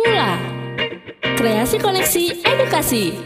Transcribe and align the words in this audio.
Ula 0.00 0.40
Kreasi 1.36 1.76
Koneksi 1.76 2.40
Edukasi 2.40 3.20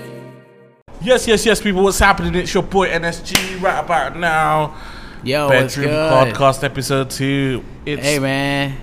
Yes, 1.05 1.29
yes, 1.29 1.45
yes, 1.47 1.61
people. 1.61 1.85
What's 1.85 2.01
happening? 2.01 2.35
It's 2.35 2.51
your 2.51 2.65
boy 2.65 2.89
NSG 2.89 3.61
right 3.61 3.79
about 3.79 4.17
now. 4.17 4.75
Yo, 5.23 5.47
what's 5.53 5.77
Bedroom 5.77 5.93
good? 5.93 6.11
Podcast 6.11 6.65
episode 6.65 7.11
two. 7.15 7.63
It's 7.87 8.03
Hey 8.03 8.19
man, 8.19 8.75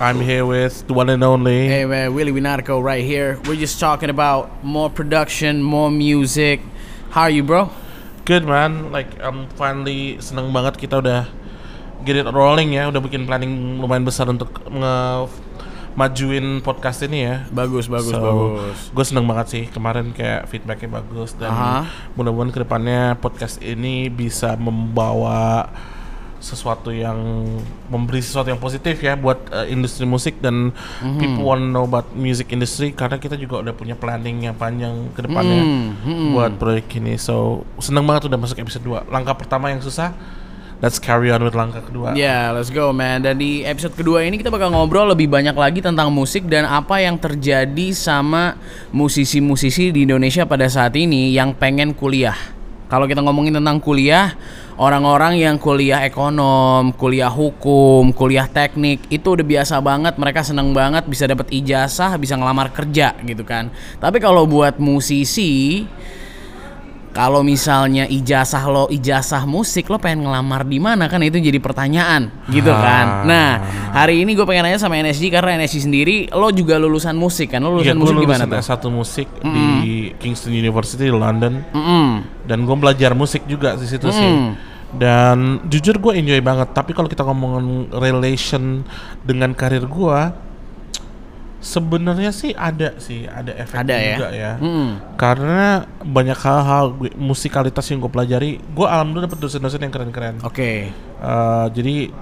I'm 0.00 0.18
here 0.18 0.42
with 0.48 0.88
the 0.88 0.94
one 0.96 1.12
and 1.12 1.22
only. 1.22 1.68
hey 1.68 1.84
man, 1.84 2.16
Willie 2.16 2.32
Winatico 2.32 2.82
right 2.82 3.04
here. 3.04 3.38
We're 3.44 3.60
just 3.60 3.78
talking 3.78 4.08
about 4.10 4.64
more 4.64 4.88
production, 4.90 5.62
more 5.62 5.92
music. 5.92 6.58
How 7.14 7.28
are 7.28 7.30
you, 7.30 7.44
bro? 7.44 7.70
Good 8.24 8.48
man. 8.48 8.90
Like 8.90 9.14
I'm 9.22 9.46
finally 9.54 10.18
seneng 10.18 10.50
banget 10.50 10.80
kita 10.80 11.04
udah 11.04 11.28
get 12.02 12.16
it 12.16 12.26
rolling 12.32 12.72
ya. 12.74 12.88
Udah 12.88 12.98
bikin 12.98 13.28
planning 13.28 13.78
lumayan 13.78 14.08
besar 14.08 14.26
untuk 14.26 14.50
nge 14.66 14.96
majuin 15.98 16.62
podcast 16.62 17.02
ini 17.02 17.26
ya. 17.26 17.36
Bagus, 17.50 17.90
bagus, 17.90 18.14
So, 18.14 18.22
bagus. 18.22 18.78
Gue 18.88 19.04
seneng 19.04 19.26
banget 19.26 19.46
sih 19.50 19.64
kemarin 19.66 20.14
kayak 20.14 20.46
feedbacknya 20.46 20.90
bagus 20.94 21.34
dan 21.34 21.50
Aha. 21.50 21.90
mudah-mudahan 22.14 22.54
ke 22.54 22.60
depannya 22.62 23.00
podcast 23.18 23.58
ini 23.58 24.06
bisa 24.06 24.54
membawa 24.54 25.66
sesuatu 26.38 26.94
yang 26.94 27.18
memberi 27.86 28.22
sesuatu 28.22 28.46
yang 28.46 28.62
positif 28.62 28.94
ya 28.96 29.18
buat 29.18 29.50
uh, 29.50 29.66
industri 29.66 30.06
musik 30.06 30.38
dan 30.38 30.70
Mhm. 31.02 31.18
people 31.18 31.42
want 31.42 31.58
to 31.58 31.66
know 31.66 31.82
about 31.82 32.14
music 32.14 32.54
industry 32.54 32.94
karena 32.94 33.18
kita 33.18 33.34
juga 33.34 33.58
udah 33.58 33.74
punya 33.74 33.98
planning 33.98 34.46
yang 34.46 34.54
panjang 34.54 35.10
ke 35.12 35.20
depannya 35.20 35.58
Mhm, 35.58 35.82
mhm. 35.98 36.28
buat 36.30 36.52
proyek 36.54 36.94
ini. 36.94 37.18
So 37.18 37.66
seneng 37.76 38.06
banget 38.06 38.30
udah 38.30 38.38
masuk 38.38 38.54
episode 38.56 38.86
2. 38.86 39.02
Langkah 39.08 39.34
pertama 39.34 39.74
yang 39.74 39.82
susah, 39.82 40.14
let's 40.78 40.98
carry 41.02 41.30
on 41.34 41.42
with 41.42 41.54
langkah 41.54 41.82
kedua. 41.82 42.14
Ya, 42.14 42.54
let's 42.54 42.70
go 42.70 42.94
man. 42.94 43.26
Dan 43.26 43.38
di 43.38 43.66
episode 43.66 43.94
kedua 43.98 44.22
ini 44.22 44.38
kita 44.38 44.50
bakal 44.50 44.70
ngobrol 44.70 45.10
lebih 45.10 45.26
banyak 45.30 45.54
lagi 45.54 45.80
tentang 45.82 46.10
musik 46.14 46.46
dan 46.46 46.66
apa 46.66 47.02
yang 47.02 47.18
terjadi 47.18 47.90
sama 47.94 48.58
musisi-musisi 48.94 49.90
di 49.90 50.06
Indonesia 50.06 50.46
pada 50.46 50.66
saat 50.70 50.94
ini 50.94 51.34
yang 51.34 51.54
pengen 51.54 51.94
kuliah. 51.94 52.36
Kalau 52.88 53.04
kita 53.04 53.20
ngomongin 53.20 53.52
tentang 53.52 53.84
kuliah, 53.84 54.32
orang-orang 54.80 55.36
yang 55.36 55.60
kuliah 55.60 56.08
ekonom, 56.08 56.96
kuliah 56.96 57.28
hukum, 57.28 58.16
kuliah 58.16 58.48
teknik 58.48 59.04
itu 59.12 59.36
udah 59.36 59.44
biasa 59.44 59.76
banget, 59.84 60.16
mereka 60.16 60.40
seneng 60.40 60.72
banget 60.72 61.04
bisa 61.04 61.28
dapat 61.28 61.52
ijazah, 61.52 62.16
bisa 62.16 62.40
ngelamar 62.40 62.72
kerja 62.72 63.12
gitu 63.28 63.44
kan. 63.44 63.68
Tapi 64.00 64.24
kalau 64.24 64.48
buat 64.48 64.80
musisi, 64.80 65.84
kalau 67.18 67.42
misalnya 67.42 68.06
ijazah 68.06 68.62
lo 68.64 68.86
ijazah 68.86 69.42
musik 69.42 69.90
lo 69.90 69.98
pengen 69.98 70.22
ngelamar 70.22 70.62
di 70.62 70.78
mana 70.78 71.10
kan 71.10 71.18
itu 71.18 71.34
jadi 71.36 71.58
pertanyaan 71.58 72.30
gitu 72.46 72.70
Ah. 72.70 72.78
kan. 72.78 73.06
Nah 73.26 73.48
hari 73.90 74.22
ini 74.22 74.32
gue 74.32 74.46
pengen 74.46 74.62
nanya 74.64 74.78
sama 74.78 74.94
NSG 74.96 75.26
karena 75.28 75.58
NSG 75.58 75.82
sendiri 75.82 76.16
lo 76.30 76.46
juga 76.50 76.78
lulusan 76.78 77.12
musik 77.12 77.50
kan 77.50 77.58
lo 77.58 77.74
Iya, 77.76 77.90
lulusan 77.90 77.96
gue 77.96 78.00
musik 78.00 78.14
di 78.14 78.22
lulusan 78.22 78.46
mana 78.46 78.54
tuh? 78.54 78.58
S1 78.62 78.82
musik 78.88 79.26
di 79.42 79.66
Kingston 80.14 80.54
University 80.54 81.04
di 81.04 81.12
London. 81.12 81.58
Mm-mm. 81.68 82.08
dan 82.46 82.62
gue 82.62 82.76
belajar 82.78 83.12
musik 83.12 83.44
juga 83.44 83.74
di 83.74 83.84
situ 83.84 84.08
sih 84.08 84.24
Hmm. 84.24 84.54
dan 84.94 85.38
jujur 85.66 85.98
gue 85.98 86.16
enjoy 86.16 86.40
banget 86.40 86.70
tapi 86.70 86.94
kalau 86.94 87.04
kita 87.04 87.20
ngomongin 87.20 87.66
relation 87.92 88.86
dengan 89.20 89.52
karir 89.52 89.84
gue 89.84 90.20
sebenarnya 91.58 92.30
sih 92.30 92.54
ada 92.54 92.94
sih 93.02 93.26
ada 93.26 93.50
efek 93.50 93.82
Ada 93.82 93.94
ya? 93.98 94.14
juga 94.14 94.28
ya 94.30 94.52
Mm-mm. 94.62 94.88
karena 95.18 95.66
banyak 96.00 96.38
hal-hal 96.38 96.94
musikalitas 97.14 97.82
yang 97.90 97.98
gue 97.98 98.08
pelajari 98.08 98.62
gue 98.62 98.86
alhamdulillah 98.86 99.26
dapet 99.26 99.42
dosen-dosen 99.42 99.82
yang 99.82 99.90
keren-keren 99.90 100.38
Oke. 100.46 100.94
Eh, 100.94 101.66
jadi 101.74 102.14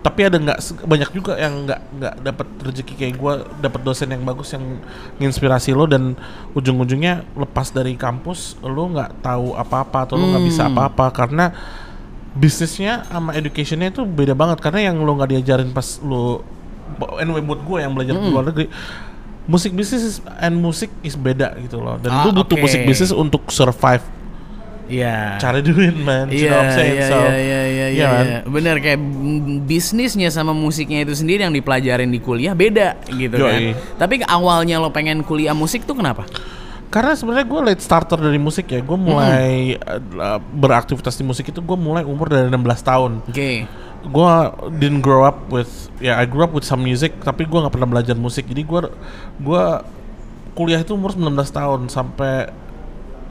tapi 0.00 0.24
ada 0.24 0.40
nggak 0.40 0.58
banyak 0.88 1.10
juga 1.12 1.36
yang 1.36 1.68
nggak 1.68 1.80
nggak 1.92 2.14
dapat 2.24 2.46
rezeki 2.64 2.94
kayak 2.96 3.14
gue 3.20 3.32
dapat 3.60 3.80
dosen 3.84 4.08
yang 4.08 4.24
bagus 4.24 4.48
yang 4.54 4.80
nginspirasi 5.18 5.76
lo 5.76 5.84
dan 5.84 6.16
ujung-ujungnya 6.56 7.26
lepas 7.36 7.68
dari 7.68 8.00
kampus 8.00 8.56
lo 8.64 8.88
nggak 8.88 9.20
tahu 9.20 9.52
apa-apa 9.52 10.08
atau 10.08 10.16
lo 10.16 10.30
nggak 10.30 10.46
bisa 10.46 10.64
Hmm. 10.64 10.72
apa-apa 10.72 11.06
karena 11.12 11.52
bisnisnya 12.30 13.04
sama 13.04 13.34
educationnya 13.34 13.90
itu 13.90 14.06
beda 14.06 14.32
banget 14.32 14.62
karena 14.62 14.88
yang 14.88 15.02
lo 15.02 15.18
nggak 15.18 15.34
diajarin 15.34 15.68
pas 15.68 15.98
lo 16.00 16.46
anyway 17.16 17.40
buat 17.40 17.60
gue 17.60 17.78
yang 17.78 17.92
belajar 17.92 18.12
di 18.12 18.20
Hmm. 18.20 18.30
luar 18.30 18.44
negeri 18.46 18.66
musik 19.44 19.72
bisnis 19.72 20.02
is- 20.02 20.22
and 20.38 20.54
musik 20.54 20.90
is 21.00 21.14
beda 21.14 21.58
gitu 21.58 21.76
loh 21.76 21.96
dan 21.96 22.08
Ah, 22.08 22.22
gue 22.22 22.32
butuh 22.34 22.54
oke. 22.54 22.62
musik 22.62 22.80
bisnis 22.82 23.10
untuk 23.10 23.48
survive 23.48 24.04
Iya. 24.86 25.38
cari 25.38 25.62
duit 25.62 25.94
man 25.96 26.26
you 26.28 26.44
know 26.44 26.50
Iya, 26.50 26.50
what 26.52 26.66
I'm 26.66 26.74
saying? 26.74 26.96
iya, 26.96 27.06
So, 27.06 27.16
iya, 27.16 27.30
iya, 27.30 27.30
iya, 27.30 27.60
yeah, 27.62 27.88
iya, 27.88 28.08
iya. 28.20 28.38
Bener 28.42 28.76
kayak 28.76 28.98
mm, 28.98 29.62
bisnisnya 29.62 30.28
sama 30.28 30.50
musiknya 30.50 31.00
itu 31.00 31.14
sendiri 31.14 31.42
yang 31.42 31.54
dipelajarin 31.54 32.06
di 32.06 32.18
kuliah 32.18 32.52
beda 32.52 32.98
gitu 33.08 33.38
Yoi. 33.38 33.46
kan. 33.46 33.62
Tapi 34.00 34.14
awalnya 34.24 34.76
lo 34.76 34.90
pengen 34.90 35.22
kuliah 35.22 35.54
musik 35.54 35.86
tuh 35.86 35.94
kenapa? 35.94 36.26
Karena 36.90 37.14
sebenarnya 37.14 37.46
gue 37.46 37.60
late 37.64 37.78
starter 37.78 38.18
dari 38.18 38.34
musik 38.34 38.66
ya. 38.66 38.82
Gue 38.82 38.98
mulai 38.98 39.78
uh, 39.78 40.42
beraktivitas 40.42 41.14
di 41.14 41.22
musik 41.22 41.46
itu 41.46 41.62
gue 41.62 41.78
mulai 41.78 42.02
umur 42.02 42.26
dari 42.26 42.50
16 42.50 42.58
tahun. 42.82 43.22
Oke. 43.30 43.70
Gue 44.00 44.32
didn't 44.76 45.04
grow 45.04 45.22
up 45.22 45.52
with 45.52 45.92
ya 46.00 46.16
I 46.16 46.24
grew 46.24 46.40
up 46.40 46.52
with 46.52 46.64
some 46.64 46.80
music 46.80 47.20
tapi 47.20 47.44
gue 47.44 47.58
nggak 47.60 47.74
pernah 47.74 47.88
belajar 47.88 48.16
musik. 48.16 48.48
Jadi 48.48 48.64
gue 48.64 48.80
gua 49.38 49.84
kuliah 50.50 50.80
itu 50.80 50.96
umur 50.96 51.12
19 51.12 51.30
tahun 51.36 51.80
sampai 51.88 52.48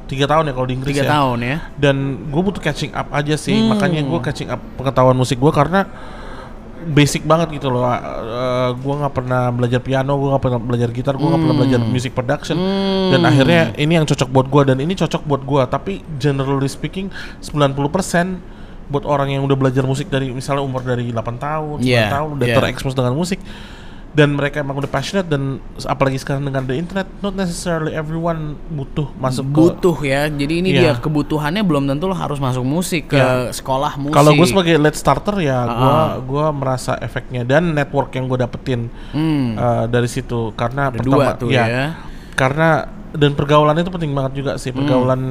tiga 0.09 0.25
tahun 0.25 0.49
ya 0.49 0.53
kalau 0.57 0.65
di 0.65 0.73
Inggris 0.73 0.93
Tiga 0.93 1.05
ya. 1.05 1.11
tahun 1.13 1.37
ya. 1.41 1.57
Dan 1.77 1.95
gue 2.29 2.41
butuh 2.41 2.61
catching 2.61 2.93
up 2.93 3.09
aja 3.09 3.37
sih. 3.37 3.53
Hmm. 3.53 3.73
Makanya 3.77 4.01
gue 4.05 4.19
catching 4.21 4.49
up 4.49 4.61
pengetahuan 4.77 5.13
musik 5.13 5.37
gue 5.37 5.53
karena 5.53 5.85
basic 6.79 7.27
banget 7.27 7.59
gitu 7.59 7.69
loh. 7.69 7.83
Uh, 7.85 8.71
gue 8.73 8.93
nggak 9.03 9.13
pernah 9.13 9.51
belajar 9.51 9.83
piano, 9.83 10.15
gue 10.15 10.29
nggak 10.31 10.41
pernah 10.41 10.59
belajar 10.63 10.89
gitar, 10.89 11.13
gue 11.13 11.27
nggak 11.27 11.41
pernah 11.43 11.55
Hmm. 11.59 11.61
belajar 11.67 11.79
music 11.83 12.11
production. 12.15 12.57
Dan 13.11 13.21
akhirnya 13.21 13.75
ini 13.75 13.99
yang 13.99 14.07
cocok 14.07 14.29
buat 14.31 14.47
gue 14.47 14.61
dan 14.73 14.77
ini 14.79 14.93
cocok 14.95 15.21
buat 15.27 15.43
gue. 15.43 15.61
Tapi 15.69 15.93
generally 16.17 16.71
speaking 16.71 17.11
90% 17.43 18.58
buat 18.89 19.05
orang 19.05 19.29
yang 19.29 19.41
udah 19.41 19.55
belajar 19.55 19.85
musik 19.85 20.09
dari 20.09 20.29
misalnya 20.29 20.61
umur 20.61 20.81
dari 20.81 21.09
8 21.09 21.15
tahun, 21.37 21.77
9 21.79 21.85
Yeah, 21.85 22.09
tahun 22.09 22.29
udah 22.35 22.47
yeah. 22.47 22.57
terekspos 22.57 22.91
dengan 22.91 23.13
musik 23.13 23.37
dan 24.09 24.33
mereka 24.33 24.57
emang 24.57 24.73
udah 24.75 24.89
passionate 24.89 25.29
dan 25.29 25.61
apalagi 25.85 26.17
sekarang 26.17 26.41
dengan 26.41 26.65
the 26.65 26.73
internet 26.73 27.05
not 27.21 27.31
necessarily 27.31 27.93
everyone 27.93 28.57
butuh 28.67 29.05
masuk 29.15 29.45
ke 29.45 29.57
butuh 29.61 29.97
ya. 30.01 30.25
Jadi 30.25 30.53
ini 30.59 30.69
Iya. 30.73 30.81
dia 30.81 30.91
kebutuhannya 30.97 31.61
belum 31.61 31.85
tentu 31.85 32.09
lo 32.09 32.17
harus 32.17 32.41
masuk 32.41 32.65
musik 32.65 33.05
ke 33.07 33.15
Iya. 33.15 33.53
sekolah 33.53 34.01
musik. 34.01 34.17
Kalau 34.17 34.33
gue 34.33 34.47
sebagai 34.49 34.75
late 34.75 34.97
starter 34.97 35.37
ya, 35.37 35.61
gue 35.61 35.93
Ah. 35.93 36.17
gua 36.19 36.49
merasa 36.49 36.97
efeknya 36.97 37.45
dan 37.45 37.69
network 37.71 38.09
yang 38.11 38.25
gue 38.25 38.39
dapetin 38.39 38.89
Hmm. 39.13 39.53
uh, 39.53 39.85
dari 39.85 40.09
situ 40.09 40.57
karena 40.57 40.89
Ada 40.89 40.97
pertama 40.97 41.13
dua 41.15 41.37
tuh 41.37 41.49
ya. 41.53 41.93
karena 42.33 42.69
dan 43.09 43.33
pergaulan 43.33 43.73
itu 43.75 43.89
penting 43.89 44.13
banget 44.13 44.33
juga 44.35 44.51
sih 44.57 44.69
pergaulan 44.71 45.21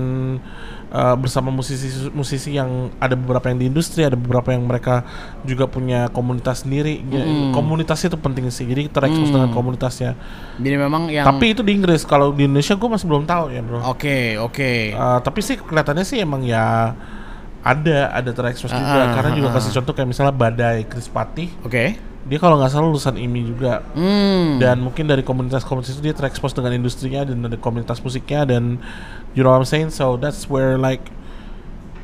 uh, 0.93 1.17
bersama 1.17 1.53
musisi 1.53 2.09
musisi 2.13 2.57
yang 2.57 2.93
ada 2.99 3.15
beberapa 3.17 3.49
yang 3.49 3.59
di 3.61 3.67
industri, 3.69 4.05
ada 4.05 4.17
beberapa 4.17 4.53
yang 4.53 4.65
mereka 4.65 5.05
juga 5.45 5.69
punya 5.69 6.09
komunitas 6.13 6.65
sendiri. 6.65 7.01
Ya, 7.09 7.25
Komunitas 7.53 8.05
itu 8.05 8.17
penting 8.17 8.49
sih, 8.49 8.65
jadi 8.65 8.89
terekspos 8.89 9.33
dengan 9.33 9.51
komunitasnya. 9.53 10.17
Jadi 10.61 10.77
memang 10.77 11.09
yang 11.13 11.25
Tapi 11.27 11.57
itu 11.57 11.63
di 11.65 11.77
Inggris, 11.77 12.05
kalau 12.05 12.33
di 12.33 12.47
Indonesia 12.49 12.77
gue 12.77 12.89
masih 12.89 13.07
belum 13.09 13.25
tahu 13.25 13.45
ya 13.53 13.61
bro. 13.65 13.81
Oke, 13.89 14.37
oke. 14.41 14.93
Uh, 14.95 15.19
tapi 15.21 15.41
sih 15.45 15.57
kelihatannya 15.61 16.05
sih 16.05 16.19
emang 16.23 16.45
ya 16.45 16.95
ada 17.63 18.15
ada 18.15 18.31
terekspos 18.31 18.71
Ah, 18.71 18.79
juga 18.79 18.99
ah, 19.03 19.07
karena 19.19 19.31
juga 19.35 19.49
ah, 19.51 19.55
kasih 19.59 19.71
contoh 19.81 19.93
kayak 19.93 20.09
misalnya 20.09 20.35
Badai 20.35 20.87
Krispati 20.87 21.51
Oke. 21.67 21.99
Dia 22.27 22.39
kalau 22.41 22.59
nggak 22.59 22.73
salah 22.73 22.91
lulusan 22.91 23.15
IMI 23.15 23.43
juga 23.47 23.87
Hmm. 23.95 24.59
dan 24.59 24.83
mungkin 24.83 25.07
dari 25.07 25.23
komunitas-komunitas 25.23 25.95
itu 25.95 26.11
dia 26.11 26.17
terekspos 26.17 26.51
dengan 26.51 26.75
industrinya 26.75 27.23
dan 27.23 27.45
ada 27.45 27.55
komunitas 27.55 28.03
musiknya 28.03 28.43
dan 28.45 28.83
you 29.33 29.47
know 29.47 29.55
what 29.55 29.63
I'm 29.63 29.69
saying 29.69 29.95
so 29.95 30.19
that's 30.19 30.51
where 30.51 30.75
like 30.75 31.01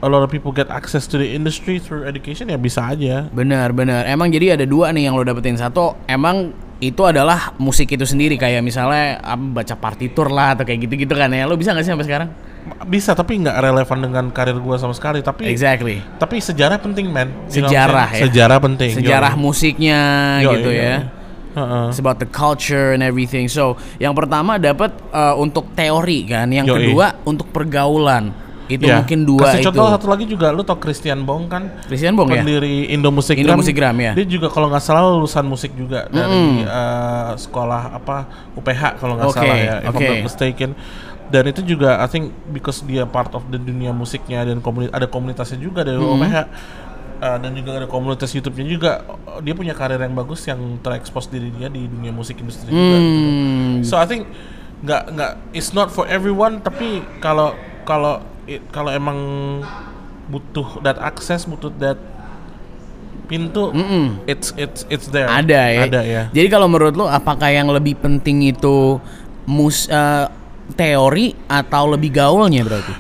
a 0.01 0.09
lot 0.09 0.21
of 0.21 0.29
people 0.29 0.53
get 0.53 0.69
access 0.69 1.09
to 1.09 1.17
the 1.17 1.33
industry 1.33 1.81
through 1.81 2.05
education 2.05 2.53
ya 2.53 2.61
bisa 2.61 2.85
aja 2.85 3.27
Benar, 3.33 3.73
benar. 3.73 4.05
Emang 4.05 4.29
jadi 4.29 4.53
ada 4.55 4.69
dua 4.69 4.93
nih 4.93 5.09
yang 5.09 5.17
lo 5.17 5.25
dapetin. 5.25 5.57
Satu, 5.57 5.97
emang 6.05 6.53
itu 6.77 7.01
adalah 7.09 7.57
musik 7.57 7.89
itu 7.89 8.05
sendiri 8.05 8.37
kayak 8.37 8.61
misalnya 8.61 9.17
baca 9.57 9.73
partitur 9.81 10.29
lah 10.29 10.53
atau 10.53 10.69
kayak 10.69 10.85
gitu-gitu 10.85 11.17
kan 11.17 11.33
ya. 11.33 11.49
Lo 11.49 11.57
bisa 11.57 11.73
nggak 11.73 11.85
sih 11.89 11.93
sampai 11.97 12.05
sekarang? 12.05 12.29
Bisa 12.85 13.13
tapi 13.13 13.37
nggak 13.39 13.57
relevan 13.61 13.99
dengan 14.01 14.25
karir 14.29 14.57
gua 14.57 14.77
sama 14.77 14.93
sekali 14.93 15.21
tapi 15.21 15.45
Exactly. 15.45 16.01
tapi 16.17 16.41
sejarah 16.41 16.77
penting 16.77 17.09
man 17.09 17.29
You 17.49 17.61
know 17.61 17.69
Sejarah 17.69 18.09
ya. 18.11 18.25
sejarah 18.25 18.59
penting 18.59 18.91
Sejarah 18.95 19.33
Yoi. 19.33 19.41
musiknya 19.43 20.01
Yoi, 20.41 20.53
gitu 20.55 20.71
yoi. 20.71 20.81
ya. 20.81 20.97
Heeh. 21.55 21.87
It's 21.87 22.01
about 22.01 22.19
the 22.19 22.27
culture 22.27 22.91
and 22.91 22.99
everything. 22.99 23.47
So, 23.47 23.77
yang 23.97 24.11
pertama 24.11 24.59
dapat 24.59 24.91
uh, 25.09 25.39
untuk 25.39 25.71
teori 25.71 26.27
kan, 26.27 26.51
yang 26.51 26.67
Yoi. 26.67 26.91
kedua 26.91 27.15
untuk 27.23 27.47
pergaulan. 27.49 28.35
Itu 28.65 28.89
Ya, 28.89 28.97
mungkin 28.99 29.23
dua 29.23 29.53
kasih 29.53 29.61
itu. 29.61 29.67
contoh 29.69 29.87
satu 29.93 30.07
lagi 30.09 30.25
juga 30.25 30.49
lu 30.49 30.65
tau 30.65 30.81
Christian 30.81 31.21
Bong 31.23 31.47
kan 31.47 31.69
Christian 31.85 32.17
Bong 32.17 32.33
ya? 32.33 32.41
pendiri 32.41 32.89
Indo 32.89 33.13
Musik 33.13 33.37
Indo 33.37 33.53
Musikgram, 33.53 33.93
ya. 34.01 34.17
dia 34.17 34.25
juga 34.25 34.49
kalau 34.49 34.73
nggak 34.73 34.81
salah 34.81 35.05
lulusan 35.05 35.45
musik 35.45 35.77
juga 35.77 36.09
dari 36.09 36.65
eh, 36.65 37.31
sekolah 37.37 37.93
apa 37.93 38.25
UPH 38.57 38.83
kalau 38.97 39.21
nggak 39.21 39.29
Oke, 39.29 39.37
salah 39.37 39.57
ya 39.61 39.75
if. 39.79 39.93
I'm 39.93 40.01
not 40.01 40.25
mistaken 40.25 40.71
dan 41.33 41.45
itu 41.49 41.61
juga 41.65 42.01
I 42.01 42.09
think 42.09 42.33
because 42.53 42.85
dia 42.85 43.09
part 43.09 43.33
of 43.33 43.45
the 43.49 43.57
dunia 43.57 43.93
musiknya 43.93 44.45
dan 44.45 44.61
ada 44.93 45.07
komunitasnya 45.09 45.59
juga 45.61 45.85
dari 45.85 45.97
UPH 46.01 46.37
Uh, 47.15 47.39
dan 47.41 47.55
juga 47.57 47.79
ada 47.79 47.87
komunitas 47.89 48.35
YouTube-nya 48.35 48.67
juga 48.69 48.93
uh, 49.07 49.39
dia 49.39 49.55
punya 49.55 49.71
karir 49.73 50.03
yang 50.03 50.13
bagus 50.19 50.45
yang 50.51 50.59
terekspos 50.83 51.31
diri 51.31 51.47
dia 51.57 51.71
di 51.71 51.87
dunia 51.87 52.11
musik 52.11 52.37
industri 52.43 52.69
juga. 52.69 52.97
gitu. 53.01 53.21
Hmm. 53.23 53.75
So 53.87 53.95
I 53.97 54.05
think 54.05 54.29
nggak 54.83 55.03
nggak 55.15 55.33
it's 55.55 55.71
not 55.73 55.95
for 55.95 56.05
everyone 56.11 56.59
tapi 56.61 57.07
kalau 57.23 57.55
kalau 57.87 58.21
kalau 58.75 58.91
emang 58.93 59.17
butuh 60.29 60.83
that 60.85 61.01
access 61.01 61.49
butuh 61.49 61.73
that 61.81 61.97
pintu 63.25 63.73
it's 64.29 64.53
it's 64.61 64.85
it's 64.93 65.09
there 65.09 65.31
Ada 65.31 65.63
ya. 65.73 65.83
ada 65.89 66.01
ya 66.05 66.23
Jadi 66.35 66.49
kalau 66.53 66.69
menurut 66.69 66.93
lo 66.93 67.09
apakah 67.09 67.49
yang 67.49 67.73
lebih 67.73 67.97
penting 67.97 68.53
itu 68.53 69.01
mus 69.49 69.89
eh, 69.89 70.27
teori 70.73 71.37
atau 71.45 71.93
lebih 71.93 72.11
gaulnya 72.17 72.65
berarti? 72.65 72.95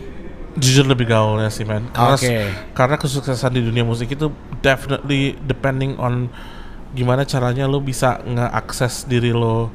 jujur 0.54 0.86
lebih 0.86 1.10
gaul 1.10 1.42
ya 1.42 1.50
sih 1.50 1.66
man 1.66 1.90
karena 1.90 2.14
Oke. 2.14 2.38
karena 2.78 2.94
kesuksesan 2.94 3.58
di 3.58 3.62
dunia 3.66 3.82
musik 3.82 4.14
itu 4.14 4.30
definitely 4.62 5.34
depending 5.42 5.98
on 5.98 6.30
gimana 6.94 7.26
caranya 7.26 7.66
lo 7.66 7.82
bisa 7.82 8.22
ngeakses 8.22 9.10
diri 9.10 9.34
lo 9.34 9.66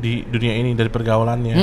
di 0.00 0.24
dunia 0.24 0.56
ini 0.56 0.72
dari 0.72 0.88
pergaulannya. 0.88 1.56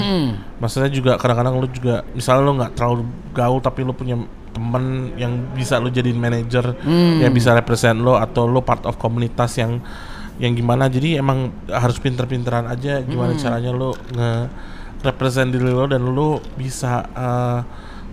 Maksudnya 0.62 0.94
juga 0.94 1.18
kadang-kadang 1.18 1.58
lo 1.58 1.68
juga 1.72 2.06
misalnya 2.14 2.44
lo 2.46 2.52
nggak 2.62 2.72
terlalu 2.78 3.04
gaul 3.34 3.60
tapi 3.64 3.82
lo 3.82 3.98
punya 3.98 4.20
temen 4.54 5.16
yang 5.18 5.34
bisa 5.58 5.82
lo 5.82 5.90
jadiin 5.90 6.20
manajer 6.20 6.78
yang 7.24 7.34
bisa 7.34 7.58
represent 7.58 7.98
lo 7.98 8.14
atau 8.20 8.46
lo 8.46 8.62
part 8.62 8.86
of 8.86 9.00
komunitas 9.02 9.58
yang 9.58 9.82
yang 10.38 10.54
gimana. 10.54 10.86
Jadi 10.86 11.18
emang 11.18 11.50
harus 11.66 11.98
pinter-pinteran 11.98 12.70
aja 12.70 13.02
gimana 13.02 13.34
caranya 13.40 13.74
lo 13.74 13.98
nge 14.14 14.32
represent 15.06 15.54
diri 15.54 15.70
lo 15.70 15.86
dan 15.86 16.02
lo 16.02 16.42
bisa 16.58 17.06
uh, 17.14 17.60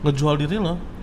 ngejual 0.04 0.36
diri 0.36 0.58
lo 0.60 0.94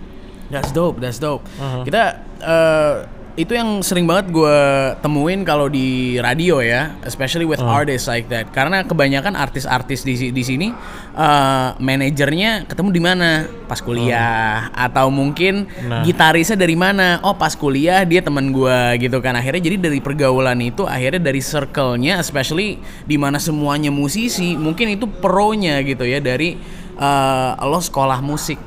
That's 0.52 0.68
dope, 0.68 1.00
that's 1.00 1.16
dope. 1.16 1.40
Uh-huh. 1.56 1.80
Kita 1.80 2.20
eh, 2.44 2.96
itu 3.32 3.56
yang 3.56 3.80
sering 3.80 4.04
banget 4.04 4.28
gue 4.28 4.58
temuin 5.00 5.40
kalau 5.40 5.64
di 5.64 6.20
radio 6.20 6.60
ya, 6.60 7.00
especially 7.08 7.48
with 7.48 7.64
Uh. 7.64 7.80
artists 7.80 8.04
like 8.04 8.28
that. 8.28 8.52
Karena 8.52 8.84
kebanyakan 8.84 9.32
artis-artis 9.32 10.04
di 10.04 10.28
di 10.28 10.42
sini 10.44 10.68
eh, 11.16 11.68
manajernya 11.80 12.68
ketemu 12.68 12.88
di 12.92 13.00
mana? 13.00 13.30
Pas 13.64 13.80
kuliah 13.80 14.68
atau 14.76 15.08
mungkin 15.08 15.64
Uh. 15.64 15.88
Nah. 15.88 16.02
gitarisnya 16.04 16.60
dari 16.60 16.76
mana? 16.76 17.24
Oh 17.24 17.32
pas 17.32 17.56
kuliah 17.56 18.04
dia 18.04 18.20
teman 18.20 18.52
gue 18.52 18.78
gitu 19.00 19.16
kan. 19.24 19.32
Akhirnya 19.32 19.64
jadi 19.64 19.76
dari 19.80 20.04
pergaulan 20.04 20.60
itu 20.60 20.84
akhirnya 20.84 21.22
dari 21.32 21.40
circle-nya, 21.40 22.20
especially 22.20 22.84
di 23.08 23.16
mana 23.16 23.40
semuanya 23.40 23.88
musisi, 23.88 24.60
mungkin 24.60 24.92
itu 24.92 25.08
pro-nya 25.08 25.80
gitu 25.80 26.04
ya 26.04 26.20
dari 26.20 26.60
eh, 27.00 27.50
lo 27.64 27.80
sekolah 27.80 28.20
musik. 28.20 28.60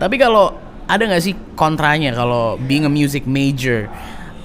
Tapi 0.00 0.16
kalau 0.16 0.61
ada 0.86 1.02
nggak 1.04 1.22
sih 1.22 1.34
kontranya 1.54 2.12
kalau 2.12 2.56
being 2.56 2.84
a 2.84 2.92
music 2.92 3.24
major? 3.24 3.86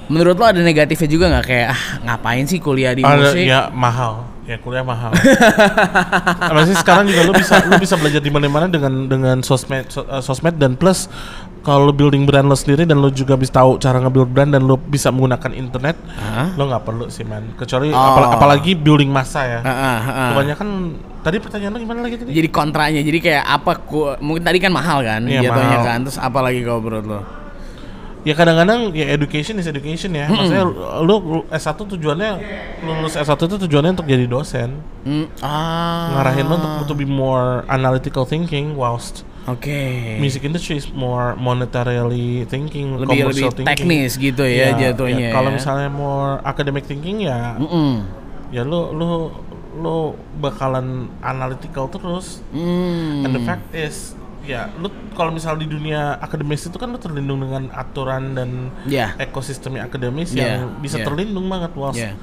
Menurut 0.07 0.39
lo 0.39 0.45
ada 0.47 0.63
negatifnya 0.63 1.09
juga 1.11 1.25
nggak 1.27 1.45
kayak 1.45 1.67
ah 1.67 1.81
ngapain 2.03 2.47
sih 2.47 2.63
kuliah 2.63 2.95
di 2.95 3.03
ada 3.03 3.27
musik? 3.27 3.43
ya 3.43 3.67
mahal 3.67 4.23
ya 4.47 4.55
kuliah 4.55 4.79
mahal 4.79 5.11
Maksudnya 6.55 6.79
sekarang 6.79 7.05
juga 7.11 7.21
lu 7.27 7.33
bisa 7.35 7.59
lu 7.67 7.75
bisa 7.75 7.99
belajar 7.99 8.23
di 8.23 8.31
mana-mana 8.31 8.71
dengan 8.71 8.93
dengan 9.11 9.37
sosmed 9.43 9.91
so- 9.91 10.07
eh, 10.07 10.23
sosmed 10.23 10.55
dan 10.55 10.79
plus 10.79 11.11
kalau 11.67 11.83
lu 11.83 11.91
building 11.91 12.23
brand 12.23 12.47
lo 12.47 12.55
sendiri 12.55 12.81
dan 12.81 12.95
lu 12.95 13.11
juga 13.11 13.35
bisa 13.35 13.51
tahu 13.53 13.75
cara 13.75 13.99
nge-build 13.99 14.29
brand 14.29 14.49
dan 14.49 14.63
lu 14.63 14.79
bisa 14.79 15.11
menggunakan 15.11 15.51
internet 15.51 15.99
Hah? 16.09 16.55
lo 16.55 16.63
nggak 16.65 16.79
perlu 16.81 17.05
sih 17.07 17.21
man 17.21 17.51
kecuali 17.53 17.91
Oh. 17.91 17.99
apal- 17.99 18.31
apalagi 18.31 18.71
building 18.71 19.11
masa 19.11 19.43
ya 19.43 19.59
Ah, 19.59 19.69
ah, 19.69 19.99
ah. 19.99 20.29
kebanyakan 20.31 20.67
tadi 21.19 21.37
pertanyaan 21.37 21.71
lo 21.73 21.79
gimana 21.81 21.99
lagi 22.01 22.15
tadi 22.17 22.31
Jadi 22.31 22.47
kontranya, 22.47 23.01
jadi 23.01 23.19
kayak 23.19 23.43
apa? 23.43 23.71
Ku, 23.77 23.99
mungkin 24.17 24.39
tadi 24.41 24.57
kan 24.57 24.71
mahal 24.71 25.03
kan, 25.03 25.19
Iya, 25.21 25.43
jatuhnya 25.43 25.67
mahal. 25.75 25.83
kan. 25.85 25.99
Terus 26.01 26.17
apa 26.17 26.39
lagi 26.39 26.59
kalau 26.61 26.79
menurut 26.79 27.03
lo? 27.05 27.21
ya 28.19 28.33
kadang-kadang 28.33 28.91
ya 28.91 29.07
education 29.09 29.55
is 29.55 29.65
education 29.65 30.11
ya 30.11 30.27
maksudnya 30.27 30.67
lu, 30.99 31.15
lu 31.15 31.15
S1 31.47 31.79
tujuannya 31.79 32.31
lulus 32.81 33.15
S1 33.15 33.39
itu 33.39 33.55
tujuannya 33.57 33.91
untuk 33.93 34.03
jadi 34.05 34.25
dosen 34.25 34.83
Hmm, 35.01 35.31
ah, 35.39 36.11
ngarahin 36.11 36.43
lo 36.43 36.55
untuk 36.57 36.71
to 36.85 36.93
be 36.93 37.05
more 37.05 37.63
analytical 37.67 38.23
thinking 38.23 38.75
whilst 38.75 39.23
Oke. 39.47 39.79
music 40.19 40.43
industry 40.43 40.75
is 40.75 40.91
more 40.91 41.31
monetarily 41.35 42.43
thinking, 42.45 42.99
Lebih 42.99 43.31
lebih 43.31 43.43
thinking. 43.49 43.63
teknis 43.65 44.15
gitu 44.15 44.43
ya, 44.43 44.75
jatuhnya. 44.75 45.31
Kalau 45.31 45.49
ya. 45.49 45.55
misalnya 45.55 45.87
more 45.87 46.43
academic 46.43 46.83
thinking 46.83 47.23
ya, 47.23 47.55
Mm-mm. 47.55 48.03
ya 48.51 48.61
lu 48.61 48.91
lu 48.91 49.31
lu 49.77 49.95
bakalan 50.37 51.07
analytical 51.21 51.87
terus. 51.87 52.43
Hmm. 52.49 53.23
And 53.23 53.31
the 53.31 53.41
fact 53.41 53.71
is, 53.71 54.17
ya 54.43 54.67
lu 54.75 54.87
kalau 55.13 55.31
misalnya 55.31 55.63
di 55.63 55.69
dunia 55.71 56.17
akademis 56.17 56.65
itu 56.65 56.75
kan 56.75 56.89
lu 56.89 56.97
terlindung 56.97 57.39
dengan 57.39 57.71
aturan 57.71 58.33
dan 58.33 58.73
Ya. 58.83 59.15
ekosistemnya 59.15 59.85
akademis 59.85 60.31
Yeah, 60.31 60.65
yang 60.65 60.81
bisa 60.81 60.99
yeah. 60.99 61.07
terlindung 61.07 61.47
banget. 61.47 61.71
Whilst 61.71 61.99
Yeah. 61.99 62.19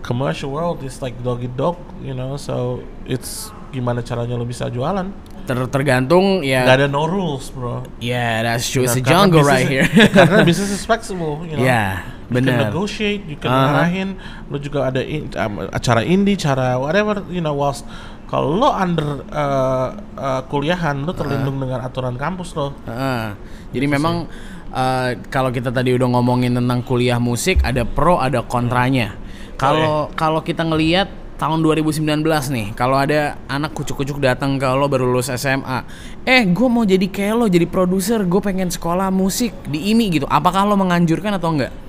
commercial 0.00 0.48
world 0.48 0.80
is 0.80 1.02
like 1.02 1.18
dog 1.20 1.42
eat 1.42 1.52
dog, 1.52 1.74
you 1.98 2.14
know, 2.14 2.38
so 2.38 2.78
it's 3.04 3.50
gimana 3.70 4.00
caranya 4.00 4.38
lu 4.38 4.46
bisa 4.46 4.70
jualan. 4.70 5.10
Ter- 5.46 5.70
tergantung 5.70 6.42
ya. 6.42 6.66
Gak 6.66 6.76
ada 6.82 6.88
no 6.90 7.06
rules, 7.06 7.48
bro. 7.48 7.86
Yeah, 8.02 8.42
that's 8.42 8.66
true. 8.66 8.82
It's 8.82 8.94
a 8.94 9.00
karena 9.00 9.30
jungle 9.30 9.42
right 9.42 9.62
bisnis- 9.62 9.86
here. 9.94 10.10
karena 10.18 10.38
business 10.42 10.70
is 10.70 10.82
flexible, 10.82 11.46
you 11.46 11.54
know. 11.54 11.62
Ya, 11.62 12.02
You 12.26 12.34
can 12.34 12.50
benar. 12.50 12.58
negotiate, 12.68 13.22
you 13.24 13.38
can 13.38 13.48
Uh-huh. 13.48 13.62
ngarahin, 13.70 14.08
lu 14.50 14.58
juga 14.58 14.90
ada 14.90 14.98
in- 15.00 15.30
um, 15.32 15.70
acara 15.70 16.02
indie, 16.02 16.34
cara 16.34 16.74
whatever, 16.76 17.22
you 17.30 17.38
know, 17.38 17.54
whilst 17.54 17.86
kalau 18.26 18.58
lo 18.58 18.74
under 18.74 19.22
uh, 19.30 19.88
uh, 20.18 20.42
kuliahan, 20.50 21.06
lo 21.06 21.14
terlindung 21.14 21.62
dengan 21.62 21.78
aturan 21.80 22.18
kampus 22.18 22.58
lo. 22.58 22.74
Heeh. 22.82 23.24
Jadi 23.70 23.86
memang 23.86 24.26
eh, 24.74 25.10
kalau 25.30 25.54
kita 25.54 25.70
tadi 25.70 25.94
udah 25.94 26.10
ngomongin 26.10 26.58
tentang 26.58 26.82
kuliah 26.82 27.22
musik 27.22 27.62
ada 27.62 27.86
pro 27.86 28.18
ada 28.18 28.42
kontranya. 28.42 29.14
Kalau 29.54 30.10
kalau 30.12 30.42
kita 30.42 30.66
ngelihat 30.66 31.06
tahun 31.36 31.60
2019 31.60 32.24
nih, 32.26 32.66
kalau 32.72 32.96
ada 32.96 33.36
anak 33.46 33.76
kucuk-kucuk 33.76 34.18
datang 34.18 34.56
ke 34.56 34.66
lo 34.66 34.88
baru 34.88 35.04
lulus 35.06 35.28
SMA, 35.36 35.84
eh 36.24 36.42
gue 36.48 36.68
mau 36.68 36.82
jadi 36.82 37.06
kayak 37.06 37.34
lo 37.36 37.46
jadi 37.46 37.68
produser, 37.68 38.24
gue 38.24 38.40
pengen 38.40 38.72
sekolah 38.72 39.12
musik 39.12 39.52
di 39.68 39.92
IMI 39.92 40.20
gitu. 40.20 40.26
Apakah 40.26 40.64
lo 40.64 40.74
menganjurkan 40.80 41.36
atau 41.36 41.52
enggak? 41.54 41.85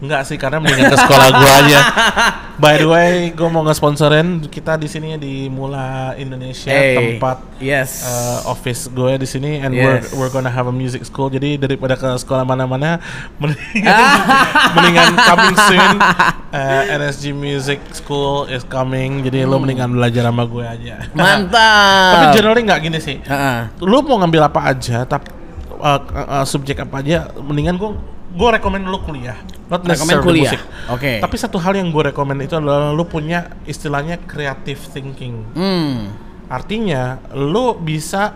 Enggak 0.00 0.24
sih, 0.24 0.36
karena 0.36 0.56
mendingan 0.58 0.90
ke 0.90 0.98
sekolah 0.98 1.28
gua 1.30 1.52
aja. 1.60 1.78
By 2.56 2.76
the 2.76 2.84
way, 2.84 3.12
gua 3.32 3.48
mau 3.48 3.60
nge-sponsorin 3.62 4.44
kita 4.44 4.76
di 4.76 4.84
sini 4.84 5.16
di 5.16 5.46
Mula 5.46 6.12
Indonesia 6.14 6.68
Hey, 6.68 6.96
tempat 7.16 7.40
yes. 7.56 8.04
uh, 8.04 8.48
office 8.48 8.84
gue 8.86 9.16
di 9.16 9.24
sini 9.24 9.60
and 9.60 9.72
Yes. 9.72 9.84
we're 10.12 10.24
we're 10.24 10.32
gonna 10.32 10.48
have 10.48 10.64
a 10.64 10.74
music 10.74 11.00
school 11.02 11.28
jadi 11.28 11.56
daripada 11.56 11.94
ke 11.94 12.08
sekolah 12.16 12.42
mana-mana 12.42 13.00
mendingan 13.40 13.96
mendingan 14.76 15.08
coming 15.16 15.56
soon 15.58 15.96
uh, 16.50 16.82
NSG 16.90 17.32
Music 17.32 17.80
School 17.92 18.44
is 18.46 18.60
coming 18.62 19.20
jadi 19.20 19.44
lo 19.44 19.56
mendingan 19.56 19.88
belajar 19.90 20.24
sama 20.26 20.44
gue 20.44 20.64
aja 20.64 20.94
tapi 21.06 21.16
Mantap. 21.16 22.32
generally 22.32 22.62
nggak 22.62 22.80
gini 22.82 22.98
sih 22.98 23.16
Heeh. 23.20 23.60
lo 23.80 24.00
mau 24.00 24.20
ngambil 24.20 24.48
apa 24.48 24.60
aja 24.68 25.04
tapi 25.04 25.32
uh, 25.76 26.00
uh, 26.36 26.44
subjek 26.44 26.76
apa 26.78 27.00
aja 27.00 27.32
mendingan 27.36 27.76
gue 27.76 27.90
gue 28.30 28.48
rekomend 28.50 28.84
lo 28.84 29.00
kuliah 29.00 29.36
not 29.70 29.80
necessarily 29.86 30.26
kuliah. 30.42 30.52
musik 30.52 30.62
Oke. 30.90 31.12
tapi 31.18 31.36
satu 31.36 31.56
hal 31.56 31.72
yang 31.72 31.88
gue 31.88 32.02
rekomend 32.04 32.42
itu 32.42 32.52
adalah 32.52 32.90
lo 32.90 33.06
punya 33.06 33.54
istilahnya 33.64 34.18
creative 34.20 34.82
thinking 34.90 35.46
Hmm. 35.54 36.10
Artinya 36.46 37.02
lo 37.30 37.78
bisa 37.78 38.34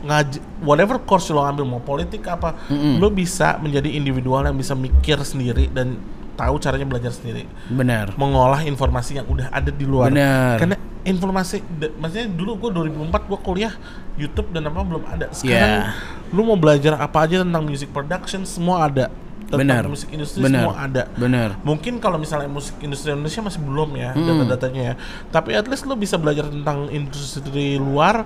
ngaj 0.00 0.36
whatever 0.60 0.96
course 0.98 1.28
lo 1.28 1.40
ambil 1.40 1.64
mau 1.64 1.80
politik 1.80 2.20
apa, 2.24 2.52
lo 2.70 3.08
bisa 3.08 3.56
menjadi 3.56 3.88
individual 3.90 4.44
yang 4.44 4.52
bisa 4.52 4.72
mikir 4.72 5.16
sendiri 5.20 5.68
dan 5.68 5.96
tahu 6.36 6.56
caranya 6.56 6.84
belajar 6.84 7.12
sendiri, 7.12 7.44
Benar. 7.66 8.16
mengolah 8.16 8.60
informasi 8.62 9.16
yang 9.16 9.24
udah 9.24 9.48
ada 9.48 9.68
di 9.68 9.84
luar. 9.84 10.08
Benar. 10.08 10.56
Karena 10.56 10.76
informasi, 11.00 11.60
maksudnya 11.96 12.28
dulu 12.28 12.56
gue 12.58 12.70
2004 12.92 13.28
gue 13.28 13.38
kuliah 13.40 13.72
YouTube 14.16 14.48
dan 14.50 14.64
apa 14.66 14.80
belum 14.80 15.04
ada. 15.04 15.28
Sekarang 15.32 15.92
Yeah. 15.92 16.32
lo 16.32 16.40
mau 16.42 16.56
belajar 16.56 16.96
apa 16.96 17.24
aja 17.24 17.40
tentang 17.40 17.64
music 17.64 17.88
production 17.88 18.44
semua 18.44 18.84
ada. 18.84 19.08
Tentang 19.50 19.66
Benar. 19.66 19.82
musik 19.90 20.08
industri 20.14 20.38
Benar. 20.46 20.62
semua 20.62 20.74
ada. 20.78 21.02
Benar. 21.18 21.58
Mungkin 21.66 21.98
kalau 21.98 22.22
misalnya 22.22 22.46
musik 22.46 22.78
industri 22.78 23.10
Indonesia 23.10 23.42
masih 23.42 23.60
belum 23.66 23.90
ya 23.98 24.14
data-datanya 24.14 24.82
ya. 24.82 24.94
Tapi 25.34 25.58
at 25.58 25.66
least 25.66 25.90
lo 25.90 25.98
bisa 25.98 26.14
belajar 26.14 26.46
tentang 26.46 26.86
industri 26.94 27.74
luar 27.74 28.22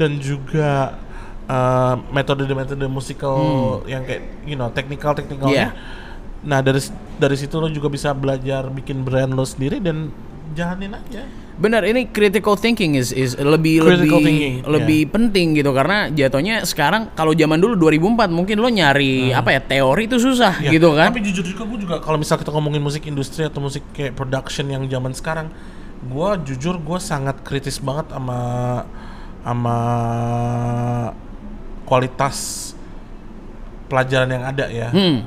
dan 0.00 0.16
juga 0.16 0.96
uh, 1.44 1.94
metode-metode 2.08 2.88
musikal 2.88 3.36
yang 3.84 4.08
kayak 4.08 4.48
you 4.48 4.56
know 4.56 4.72
technical 4.72 5.12
technicalnya. 5.12 5.76
Iya. 5.76 6.48
Nah 6.48 6.64
dari 6.64 6.80
dari 7.20 7.36
situ 7.36 7.60
lo 7.60 7.68
juga 7.68 7.92
bisa 7.92 8.16
belajar 8.16 8.72
bikin 8.72 9.04
brand 9.04 9.36
lo 9.36 9.44
sendiri 9.44 9.76
dan 9.76 10.08
jalanin 10.56 10.96
aja. 10.96 11.28
Benar, 11.62 11.86
ini 11.86 12.10
critical 12.10 12.58
thinking 12.58 12.98
is 12.98 13.14
is 13.14 13.38
lebih 13.38 13.86
Critical 13.86 14.18
lebih 14.18 14.26
thinking, 14.26 14.54
lebih 14.66 15.00
penting 15.14 15.46
gitu. 15.54 15.70
Karena 15.70 16.10
jatuhnya 16.10 16.66
sekarang 16.66 17.14
kalau 17.14 17.30
zaman 17.38 17.62
dulu 17.62 17.78
2004 17.78 18.34
mungkin 18.34 18.58
lo 18.58 18.66
nyari 18.66 19.30
apa 19.30 19.54
ya 19.54 19.60
teori 19.62 20.10
itu 20.10 20.18
susah 20.18 20.58
Ya, 20.58 20.74
gitu 20.74 20.90
kan. 20.98 21.14
Tapi 21.14 21.22
jujur 21.22 21.46
juga 21.46 21.62
gue 21.62 21.78
juga 21.86 22.02
kalau 22.02 22.18
misal 22.18 22.34
kita 22.42 22.50
ngomongin 22.50 22.82
musik 22.82 23.06
industri 23.06 23.46
atau 23.46 23.62
musik 23.62 23.86
kayak 23.94 24.18
production 24.18 24.66
yang 24.74 24.82
zaman 24.90 25.14
sekarang, 25.14 25.54
gue 26.02 26.30
jujur 26.50 26.82
gue 26.82 26.98
sangat 26.98 27.38
kritis 27.46 27.78
banget 27.78 28.10
sama 28.10 28.40
sama 29.46 29.78
kualitas 31.86 32.36
pelajaran 33.86 34.34
yang 34.34 34.44
ada 34.50 34.66
ya. 34.66 34.90
Hmm. 34.90 35.22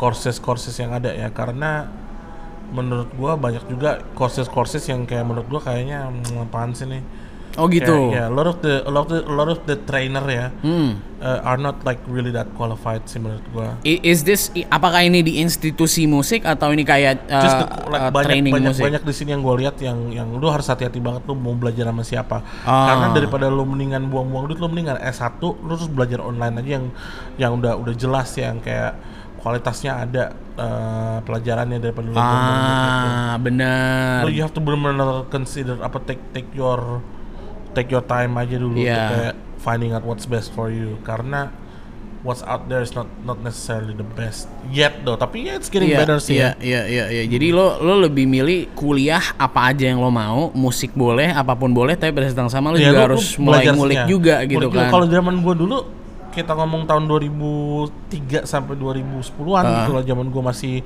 courses-courses 0.00 0.72
yang 0.80 0.96
ada 0.96 1.12
ya. 1.12 1.28
Karena 1.28 1.84
menurut 2.70 3.10
gua 3.12 3.34
banyak 3.34 3.66
juga 3.66 3.98
courses-courses 4.14 4.82
yang 4.84 5.02
kayak 5.02 5.22
menurut 5.22 5.46
gua 5.46 5.60
kayaknya 5.60 6.06
hmm, 6.06 6.44
apaan 6.44 6.72
sih 6.72 6.86
nih 6.86 7.02
Oh 7.58 7.66
gitu. 7.66 8.14
Ya 8.14 8.24
a 8.24 8.32
lot 8.32 8.46
of 8.46 8.62
the 8.62 8.78
a 8.80 8.88
lot 8.88 9.04
of 9.04 9.10
the, 9.10 9.20
a 9.20 9.34
lot 9.34 9.50
of 9.50 9.66
the 9.66 9.74
trainer 9.76 10.22
ya 10.22 10.54
Hmm. 10.62 11.02
uh, 11.18 11.42
are 11.42 11.58
not 11.58 11.82
like 11.82 11.98
really 12.06 12.30
that 12.30 12.46
qualified 12.54 13.02
sih 13.04 13.18
menurut 13.18 13.42
gua 13.50 13.74
I- 13.82 13.98
Is 14.04 14.22
this 14.22 14.40
apakah 14.70 15.02
ini 15.02 15.18
di 15.18 15.42
institusi 15.42 16.06
musik 16.06 16.46
atau 16.46 16.70
ini 16.70 16.86
kayak 16.86 17.26
uh, 17.26 17.42
just 17.42 17.58
the, 17.58 17.66
like 17.88 18.00
uh, 18.00 18.08
banyak 18.08 18.26
training 18.30 18.52
banyak 18.54 18.70
musik? 18.70 18.86
banyak 18.86 19.02
di 19.02 19.12
sini 19.12 19.34
yang 19.34 19.42
gue 19.42 19.54
lihat 19.58 19.76
yang 19.78 19.98
yang 20.10 20.30
lu 20.30 20.46
harus 20.46 20.62
hati-hati 20.64 20.98
banget 20.98 21.26
lu 21.26 21.34
mau 21.34 21.50
belajar 21.52 21.84
sama 21.84 22.06
siapa 22.06 22.38
Ah. 22.62 22.86
karena 22.86 23.06
daripada 23.12 23.50
lu 23.50 23.66
mendingan 23.66 24.06
buang-buang 24.06 24.46
duit 24.46 24.62
lu 24.62 24.70
mendingan 24.70 25.02
S1 25.02 25.42
lu 25.42 25.74
terus 25.74 25.90
belajar 25.90 26.22
online 26.22 26.54
aja 26.56 26.70
yang 26.70 26.86
yang 27.36 27.52
udah 27.58 27.74
udah 27.74 27.94
jelas 27.94 28.30
ya 28.32 28.46
yang 28.46 28.62
kayak 28.62 28.94
kualitasnya 29.40 29.92
ada 29.98 30.24
eh, 30.54 31.18
pelajarannya 31.20 31.78
daripada 31.78 32.06
lu 32.06 32.12
buang-buang 32.12 32.56
duit 32.56 32.76
gitu. 32.76 33.08
Ah, 33.08 33.34
benar. 33.36 34.18
Lu 34.22 34.30
you 34.30 34.42
have 34.42 34.52
to 34.52 34.60
benar-benar 34.60 35.08
consider 35.26 35.80
apa 35.80 35.98
take 36.00 36.20
take 36.30 36.50
your 36.52 37.00
take 37.72 37.88
your 37.88 38.02
time 38.02 38.36
aja 38.36 38.54
dulu 38.54 38.76
Iya. 38.76 38.92
untuk 38.92 39.06
kayak 39.10 39.34
finding 39.56 39.90
out 39.90 40.02
what's 40.02 40.24
best 40.24 40.50
for 40.50 40.68
you 40.68 40.96
karena 41.00 41.52
what's 42.20 42.44
out 42.44 42.66
there 42.66 42.80
is 42.80 42.92
not 42.92 43.08
not 43.22 43.40
necessarily 43.40 43.92
the 43.92 44.04
best 44.10 44.44
yet 44.66 44.92
though 45.00 45.14
tapi 45.14 45.40
ya 45.42 45.54
it's 45.54 45.68
getting 45.68 45.88
Iya, 45.88 45.98
better 45.98 46.18
sih 46.18 46.36
ya. 46.36 46.52
iya, 46.60 46.84
iya, 46.84 47.04
iya. 47.08 47.24
Jadi 47.24 47.48
lo 47.48 47.78
lo 47.78 47.96
lebih 47.98 48.24
milih 48.24 48.72
kuliah 48.74 49.22
apa 49.34 49.72
aja 49.72 49.86
yang 49.86 49.96
lo 49.96 50.10
mau, 50.10 50.52
musik 50.52 50.92
boleh, 50.92 51.30
apa 51.30 51.54
pun 51.54 51.70
boleh, 51.70 51.94
tapi 51.94 52.10
pada 52.10 52.26
saat 52.26 52.36
yang 52.38 52.50
sama 52.50 52.68
lo 52.68 52.76
Ya, 52.76 52.90
juga 52.90 52.98
lu- 52.98 53.06
harus 53.08 53.24
mulai 53.36 53.64
ngulik 53.66 53.96
ya. 53.96 54.04
juga 54.04 54.34
gitu 54.44 54.68
juga. 54.68 54.84
kan. 54.84 54.90
Kalau 54.90 55.06
zaman 55.06 55.34
gua 55.40 55.54
dulu 55.54 55.76
kita 56.30 56.52
ngomong 56.52 56.84
tahun 56.84 57.04
2003 57.04 58.42
sampai 58.44 58.74
2010-an 58.74 59.62
Ah. 59.62 59.72
gitu 59.80 59.90
lah 59.92 60.02
zaman 60.02 60.26
gua 60.28 60.42
masih 60.48 60.82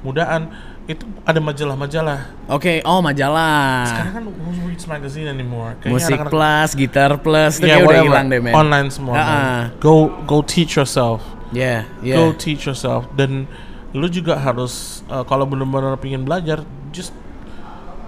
mudaan 0.00 0.50
itu 0.84 1.04
ada 1.22 1.36
majalah-majalah. 1.36 2.32
Oke, 2.48 2.80
oh 2.80 2.98
majalah. 2.98 3.84
Sekarang 3.84 4.14
kan 4.14 4.24
who 4.24 4.64
reads 4.64 4.84
magazine 4.84 5.28
anymore? 5.28 5.76
Kayaknya 5.78 5.92
Musik 5.92 6.16
anak-anak- 6.16 6.32
plus, 6.32 6.70
gitar 6.74 7.10
plus, 7.18 7.52
itu 7.56 7.66
Yeah, 7.66 7.84
udah 7.84 8.00
hilang 8.02 8.26
deh 8.26 8.40
men. 8.40 8.52
Online 8.52 8.88
semua. 8.88 9.14
Man. 9.14 9.22
ah. 9.22 9.62
Go 9.76 9.94
go 10.24 10.40
teach 10.40 10.74
yourself. 10.74 11.20
Yeah, 11.50 11.84
yeah. 12.00 12.16
Go 12.16 12.32
teach 12.32 12.64
yourself 12.64 13.04
dan 13.14 13.44
lu 13.92 14.04
juga 14.06 14.36
harus 14.36 15.00
uh, 15.06 15.24
kalau 15.24 15.44
benar-benar 15.44 15.96
pengen 15.96 16.22
belajar 16.22 16.60
just 16.88 17.12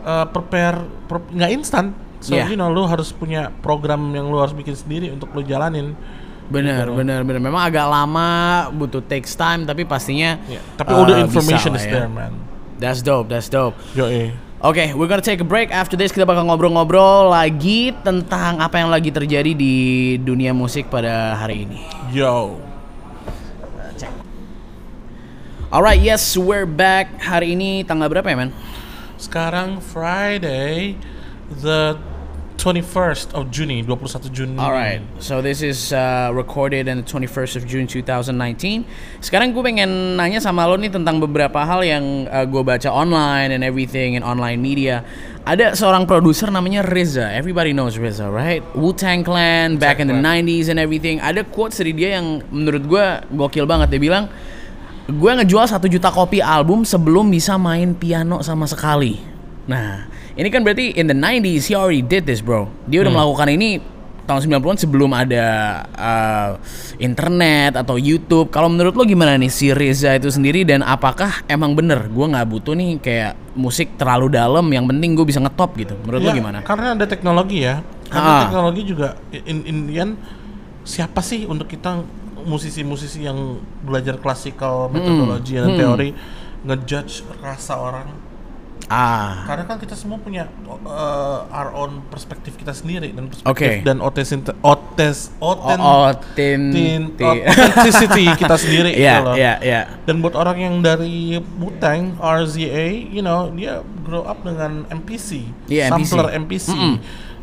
uh, 0.02 0.24
prepare 0.26 0.80
pre- 1.04 1.28
nggak 1.30 1.50
instan. 1.52 1.92
So 2.20 2.32
Yeah. 2.32 2.48
you 2.48 2.56
know 2.56 2.68
lu 2.68 2.84
harus 2.84 3.10
punya 3.10 3.48
program 3.60 4.08
yang 4.10 4.28
lu 4.28 4.36
harus 4.36 4.52
bikin 4.52 4.72
sendiri 4.72 5.08
untuk 5.08 5.32
lu 5.32 5.40
jalanin. 5.42 5.96
Bener, 6.50 6.90
Gitu. 6.90 6.98
bener, 6.98 7.22
bener. 7.22 7.40
Memang 7.40 7.62
agak 7.62 7.86
lama, 7.86 8.66
butuh 8.74 8.98
takes 9.06 9.38
time, 9.38 9.62
tapi 9.62 9.86
pastinya. 9.86 10.36
Yeah. 10.50 10.62
Tapi 10.74 10.90
uh, 10.90 10.96
all 10.98 11.06
the 11.06 11.14
bisa 11.14 11.26
information 11.30 11.72
is 11.78 11.86
ya. 11.86 11.92
there, 11.94 12.10
man. 12.10 12.34
That's 12.82 13.00
dope, 13.00 13.30
that's 13.30 13.46
dope. 13.46 13.78
Yo, 13.94 14.10
eh. 14.10 14.34
Oke, 14.60 14.92
we're 14.92 15.08
gonna 15.08 15.24
take 15.24 15.40
a 15.40 15.46
break. 15.46 15.72
After 15.72 15.96
this 15.96 16.12
kita 16.12 16.28
bakal 16.28 16.44
ngobrol-ngobrol 16.44 17.32
lagi 17.32 17.96
tentang 18.04 18.60
apa 18.60 18.76
yang 18.76 18.92
lagi 18.92 19.08
terjadi 19.08 19.56
di 19.56 19.74
dunia 20.20 20.52
musik 20.52 20.92
pada 20.92 21.32
hari 21.38 21.64
ini. 21.64 21.80
Yo. 22.12 22.60
Alright, 25.70 26.02
yes, 26.02 26.34
we're 26.34 26.66
back. 26.66 27.14
Hari 27.22 27.54
ini 27.54 27.86
tanggal 27.86 28.10
berapa 28.10 28.26
ya, 28.26 28.36
men? 28.36 28.50
Sekarang 29.22 29.78
Friday 29.78 30.98
the 31.46 31.94
21st 32.60 33.32
of 33.32 33.48
Juni, 33.48 33.80
21 33.80 34.28
Juni. 34.36 34.60
Alright, 34.60 35.00
so 35.16 35.40
this 35.40 35.64
is 35.64 35.96
uh, 35.96 36.28
recorded 36.36 36.92
on 36.92 37.00
the 37.00 37.06
21st 37.08 37.56
of 37.56 37.62
June 37.64 37.88
2019. 37.88 38.84
Sekarang 39.24 39.56
gue 39.56 39.64
pengen 39.64 40.20
nanya 40.20 40.44
sama 40.44 40.68
lo 40.68 40.76
nih 40.76 40.92
tentang 40.92 41.16
beberapa 41.24 41.64
hal 41.64 41.80
yang 41.80 42.28
uh, 42.28 42.44
gue 42.44 42.60
baca 42.60 42.92
online 42.92 43.56
and 43.56 43.64
everything 43.64 44.12
in 44.12 44.20
online 44.20 44.60
media. 44.60 45.00
Ada 45.48 45.72
seorang 45.72 46.04
produser 46.04 46.52
namanya 46.52 46.84
Reza. 46.84 47.32
Everybody 47.32 47.72
knows 47.72 47.96
Reza, 47.96 48.28
right? 48.28 48.60
Wu-Tang 48.76 49.24
Clan 49.24 49.80
back 49.80 49.96
in 49.96 50.12
the 50.12 50.20
90s 50.20 50.68
and 50.68 50.76
everything. 50.76 51.16
Ada 51.16 51.48
quotes 51.48 51.80
dari 51.80 51.96
dia 51.96 52.20
yang 52.20 52.44
menurut 52.52 52.84
gue 52.84 53.04
gokil 53.40 53.64
banget. 53.64 53.96
Dia 53.96 54.00
bilang, 54.04 54.28
gue 55.08 55.32
ngejual 55.32 55.64
satu 55.64 55.88
juta 55.88 56.12
kopi 56.12 56.44
album 56.44 56.84
sebelum 56.84 57.32
bisa 57.32 57.56
main 57.56 57.96
piano 57.96 58.44
sama 58.44 58.68
sekali. 58.68 59.16
Nah, 59.64 60.10
ini 60.40 60.48
kan 60.48 60.64
berarti 60.64 60.96
in 60.96 61.04
the 61.04 61.16
90s 61.16 61.68
he 61.68 61.76
already 61.76 62.00
did 62.00 62.24
this, 62.24 62.40
bro. 62.40 62.72
Dia 62.88 63.04
udah 63.04 63.12
melakukan 63.12 63.52
ini 63.52 63.76
tahun 64.24 64.46
90-an 64.46 64.78
sebelum 64.78 65.10
ada 65.12 65.46
uh, 65.98 66.50
internet 66.96 67.76
atau 67.76 68.00
YouTube. 68.00 68.48
Kalau 68.48 68.72
menurut 68.72 68.96
lo 68.96 69.04
gimana 69.04 69.36
nih 69.36 69.52
si 69.52 69.68
Reza 69.74 70.16
itu 70.16 70.32
sendiri 70.32 70.64
dan 70.64 70.80
apakah 70.80 71.44
emang 71.50 71.76
bener 71.76 72.08
gue 72.08 72.26
nggak 72.30 72.46
butuh 72.46 72.72
nih 72.72 73.02
kayak 73.02 73.32
musik 73.52 74.00
terlalu 74.00 74.32
dalam, 74.32 74.64
yang 74.72 74.88
penting 74.88 75.12
gue 75.12 75.26
bisa 75.28 75.44
ngetop 75.44 75.76
gitu. 75.76 75.92
Menurut 76.06 76.20
lo 76.24 76.28
Ya, 76.30 76.38
gimana? 76.38 76.58
Karena 76.62 76.94
ada 76.94 77.04
teknologi 77.04 77.66
ya. 77.66 77.84
Ah. 78.08 78.14
Karena 78.14 78.32
teknologi 78.48 78.82
juga 78.86 79.08
in, 79.34 79.66
in 79.66 79.76
the 79.90 79.96
end, 79.98 80.14
siapa 80.86 81.20
sih 81.20 81.44
untuk 81.44 81.66
kita 81.66 82.00
musisi-musisi 82.40 83.28
yang 83.28 83.60
belajar 83.84 84.16
klasikal 84.16 84.88
metodologi 84.88 85.58
dan 85.58 85.76
teori 85.76 86.08
ngejudge 86.64 87.28
rasa 87.44 87.76
orang? 87.76 88.29
Ah, 88.90 89.46
Karena 89.46 89.64
kan 89.64 89.78
kita 89.78 89.94
semua 89.94 90.18
punya 90.18 90.50
uh, 90.66 91.46
our 91.48 91.70
own 91.72 92.02
perspektif 92.06 92.58
kita 92.58 92.74
sendiri 92.74 93.14
dan 93.14 93.30
perspektif 93.30 93.46
dan 93.80 94.02
otes 94.02 94.34
otes 94.60 95.30
oten 95.38 95.78
authenticity 96.90 98.26
kita 98.34 98.56
sendiri 98.56 98.90
gitu 98.94 99.02
Iya, 99.02 99.16
loh. 99.22 99.34
iya, 99.34 99.52
iya. 99.62 99.80
Dan 100.02 100.18
buat 100.18 100.34
orang 100.34 100.58
yang 100.58 100.74
dari 100.80 101.38
Wu-Tang, 101.38 102.18
RZA, 102.18 102.86
you 103.06 103.22
know, 103.22 103.50
dia 103.50 103.78
grow 104.02 104.24
up 104.24 104.42
dengan 104.42 104.82
MPC, 104.90 105.46
MPC. 105.68 105.86
sampler 105.86 106.26
MPC, 106.36 106.68
Mm-mm. 106.68 106.94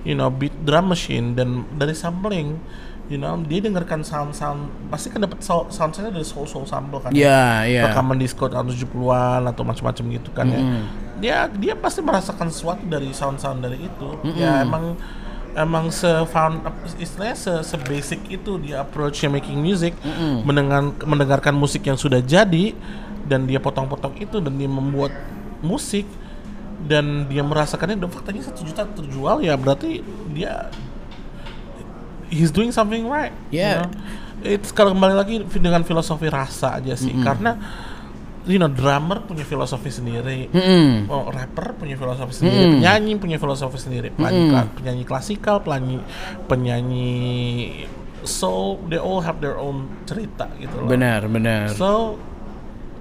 you 0.04 0.14
know, 0.14 0.28
beat 0.28 0.54
drum 0.62 0.92
machine 0.92 1.32
dan 1.32 1.64
dari 1.72 1.96
sampling, 1.96 2.60
you 3.08 3.16
know, 3.16 3.40
dia 3.40 3.64
dengarkan 3.64 4.04
sound-sound, 4.04 4.68
pasti 4.92 5.08
kan 5.08 5.24
dapat 5.24 5.40
sound 5.40 5.72
soundnya 5.72 6.12
dari 6.12 6.28
soul-soul 6.28 6.68
sample 6.68 7.00
kan. 7.00 7.16
Iya, 7.16 7.64
iya. 7.64 7.82
Rekaman 7.88 8.20
disco 8.20 8.48
tahun 8.48 8.68
70-an 8.68 9.48
atau 9.48 9.64
macam-macam 9.64 10.04
gitu 10.12 10.30
kan 10.32 10.48
ya. 10.52 10.60
Dia 11.18 11.50
dia 11.50 11.74
pasti 11.74 12.00
merasakan 12.00 12.48
sesuatu 12.50 12.84
dari 12.86 13.10
sound-sound 13.10 13.60
dari 13.60 13.78
itu. 13.82 14.10
Ya 14.38 14.62
emang 14.62 14.96
emang 15.58 15.90
se 15.90 16.06
found 16.30 16.62
istilahnya 17.02 17.34
se, 17.34 17.54
se 17.66 17.76
basic 17.82 18.22
itu 18.30 18.62
dia 18.62 18.86
approachnya 18.86 19.34
making 19.34 19.58
music 19.58 19.98
mendengar 20.46 20.94
mendengarkan 21.02 21.58
musik 21.58 21.82
yang 21.82 21.98
sudah 21.98 22.22
jadi 22.22 22.78
dan 23.26 23.50
dia 23.50 23.58
potong-potong 23.58 24.22
itu 24.22 24.38
dan 24.38 24.54
dia 24.54 24.70
membuat 24.70 25.10
musik 25.66 26.06
dan 26.86 27.26
dia 27.26 27.42
merasakannya 27.42 27.98
dan 27.98 28.10
faktanya 28.14 28.46
satu 28.46 28.62
juta 28.62 28.86
terjual 28.86 29.42
ya 29.42 29.58
berarti 29.58 30.06
dia 30.30 30.70
he's 32.30 32.54
doing 32.54 32.70
something 32.70 33.10
right 33.10 33.34
you 33.50 33.58
Yeah. 33.60 33.90
know. 33.90 33.90
it's 34.46 34.70
kalau 34.70 34.94
kembali 34.94 35.16
lagi 35.18 35.36
dengan 35.58 35.82
filosofi 35.82 36.30
rasa 36.30 36.78
aja 36.78 36.94
sih 36.94 37.10
karena 37.26 37.58
you 38.48 38.56
know 38.56 38.68
drummer 38.68 39.22
punya 39.22 39.44
filosofi 39.44 39.92
sendiri 39.92 40.48
Mm-mm. 40.50 41.06
Oh, 41.08 41.28
rapper 41.28 41.76
punya 41.76 41.94
filosofi 41.94 42.34
sendiri, 42.34 42.80
penyanyi 42.80 43.14
punya 43.16 43.38
filosofi 43.38 43.76
sendiri, 43.78 44.08
penyanyi, 44.10 44.42
kla- 44.50 44.72
penyanyi 44.74 45.04
klasikal, 45.04 45.60
penyanyi 45.60 46.00
penyanyi 46.48 47.12
soul, 48.24 48.82
they 48.88 49.00
all 49.00 49.20
have 49.20 49.40
their 49.40 49.56
own 49.56 49.88
cerita 50.04 50.48
gitu 50.58 50.74
loh. 50.80 50.90
Benar, 50.90 51.28
benar. 51.28 51.72
So 51.72 52.16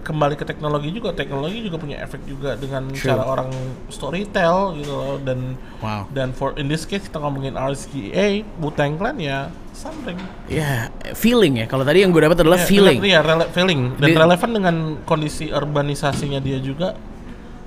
kembali 0.07 0.35
ke 0.35 0.47
teknologi 0.47 0.89
juga, 0.89 1.11
teknologi 1.11 1.59
juga 1.61 1.77
punya 1.77 1.99
efek 1.99 2.23
juga 2.25 2.55
dengan 2.55 2.87
True. 2.89 3.11
cara 3.11 3.27
orang 3.27 3.51
storytell 3.91 4.79
gitu 4.79 4.89
loh 4.89 5.19
dan 5.19 5.59
Wow. 5.79 6.07
dan 6.09 6.31
for 6.31 6.55
in 6.55 6.67
this 6.67 6.87
case 6.87 7.03
kita 7.03 7.19
ngomongin 7.19 7.53
RZA, 7.53 8.27
Wu-Tang 8.57 8.95
Clan 8.97 9.19
ya 9.19 9.51
something. 9.75 10.15
Ya, 10.47 10.89
feeling 11.13 11.59
ya. 11.59 11.67
Kalau 11.67 11.83
tadi 11.83 12.01
yang 12.01 12.09
gue 12.09 12.23
dapat 12.23 12.39
adalah 12.39 12.57
Ya, 12.57 12.65
feeling. 12.65 12.99
Iya, 13.03 13.21
rele- 13.21 13.51
feeling 13.51 13.81
dan 13.97 14.09
Di- 14.09 14.17
relevan 14.17 14.51
dengan 14.53 14.77
kondisi 15.03 15.51
urbanisasinya 15.51 16.39
dia 16.39 16.57
juga. 16.59 16.95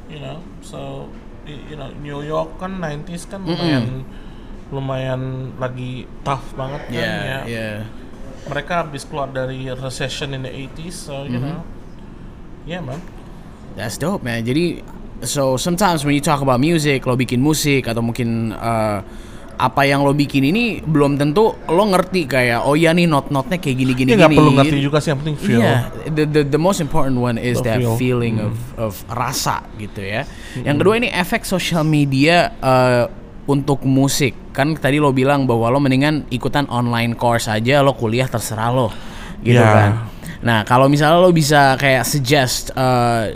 You 0.08 0.18
know, 0.18 0.38
so 0.60 1.12
you 1.46 1.76
know 1.76 1.92
New 1.96 2.24
York 2.24 2.58
kan 2.58 2.78
90s 2.78 3.28
kan 3.28 3.44
lumayan 3.44 4.08
lumayan 4.70 5.22
lagi 5.58 6.06
tough 6.22 6.54
banget 6.54 6.82
kan 6.88 6.94
Ya, 6.96 7.14
ya. 7.20 7.40
ya. 7.46 7.70
Mereka 8.46 8.86
habis 8.86 9.04
keluar 9.04 9.28
dari 9.28 9.66
recession 9.68 10.32
in 10.32 10.42
the 10.42 10.50
80s, 10.50 10.96
so 11.06 11.26
you 11.26 11.38
know. 11.38 11.62
Yeah, 12.70 12.86
man. 12.86 13.02
That's 13.74 13.98
dope, 13.98 14.22
man. 14.22 14.46
Jadi, 14.46 14.86
so 15.26 15.58
sometimes 15.58 16.06
when 16.06 16.14
you 16.14 16.22
talk 16.22 16.46
about 16.46 16.62
music, 16.62 17.02
lo 17.10 17.18
bikin 17.18 17.42
musik 17.42 17.90
atau 17.90 18.06
mungkin 18.06 18.54
uh, 18.54 19.02
apa 19.60 19.82
yang 19.84 20.06
lo 20.06 20.14
bikin 20.14 20.46
ini 20.46 20.80
belum 20.80 21.18
tentu 21.18 21.52
lo 21.68 21.84
ngerti 21.84 22.24
kayak 22.24 22.64
oh 22.64 22.80
ya 22.80 22.96
nih 22.96 23.12
not-notnya 23.12 23.60
kayak 23.60 23.76
gini 23.76 23.92
gini 23.92 24.10
Dia 24.16 24.24
nggak 24.24 24.32
perlu 24.32 24.52
ngerti 24.56 24.78
juga 24.80 25.04
sih 25.04 25.12
yang 25.12 25.20
penting 25.20 25.36
feel. 25.36 25.60
Iya, 25.60 25.76
the, 26.14 26.24
the 26.24 26.42
the 26.48 26.62
most 26.62 26.80
important 26.80 27.20
one 27.20 27.36
is 27.36 27.60
The 27.60 27.66
that 27.68 27.80
feel. 27.84 27.98
feeling 28.00 28.40
of 28.40 28.56
of 28.80 28.94
rasa 29.12 29.66
gitu 29.76 30.00
ya. 30.00 30.24
Yang 30.62 30.76
kedua 30.80 30.94
ini 31.02 31.10
efek 31.12 31.44
sosial 31.44 31.84
media 31.84 32.56
uh, 32.62 33.12
untuk 33.52 33.84
musik. 33.84 34.54
Kan 34.56 34.78
tadi 34.80 35.02
lo 35.02 35.12
bilang 35.12 35.44
bahwa 35.44 35.68
lo 35.68 35.82
mendingan 35.82 36.30
ikutan 36.32 36.64
online 36.72 37.18
course 37.20 37.52
aja, 37.52 37.82
lo 37.84 37.98
kuliah 37.98 38.30
terserah 38.30 38.72
lo. 38.72 38.94
Gitu 39.44 39.58
Ya. 39.60 39.68
kan. 39.76 39.92
Nah, 40.40 40.64
kalau 40.64 40.88
misalnya 40.88 41.20
lo 41.20 41.36
bisa 41.36 41.76
kayak 41.76 42.08
suggest, 42.08 42.72
uh, 42.80 43.28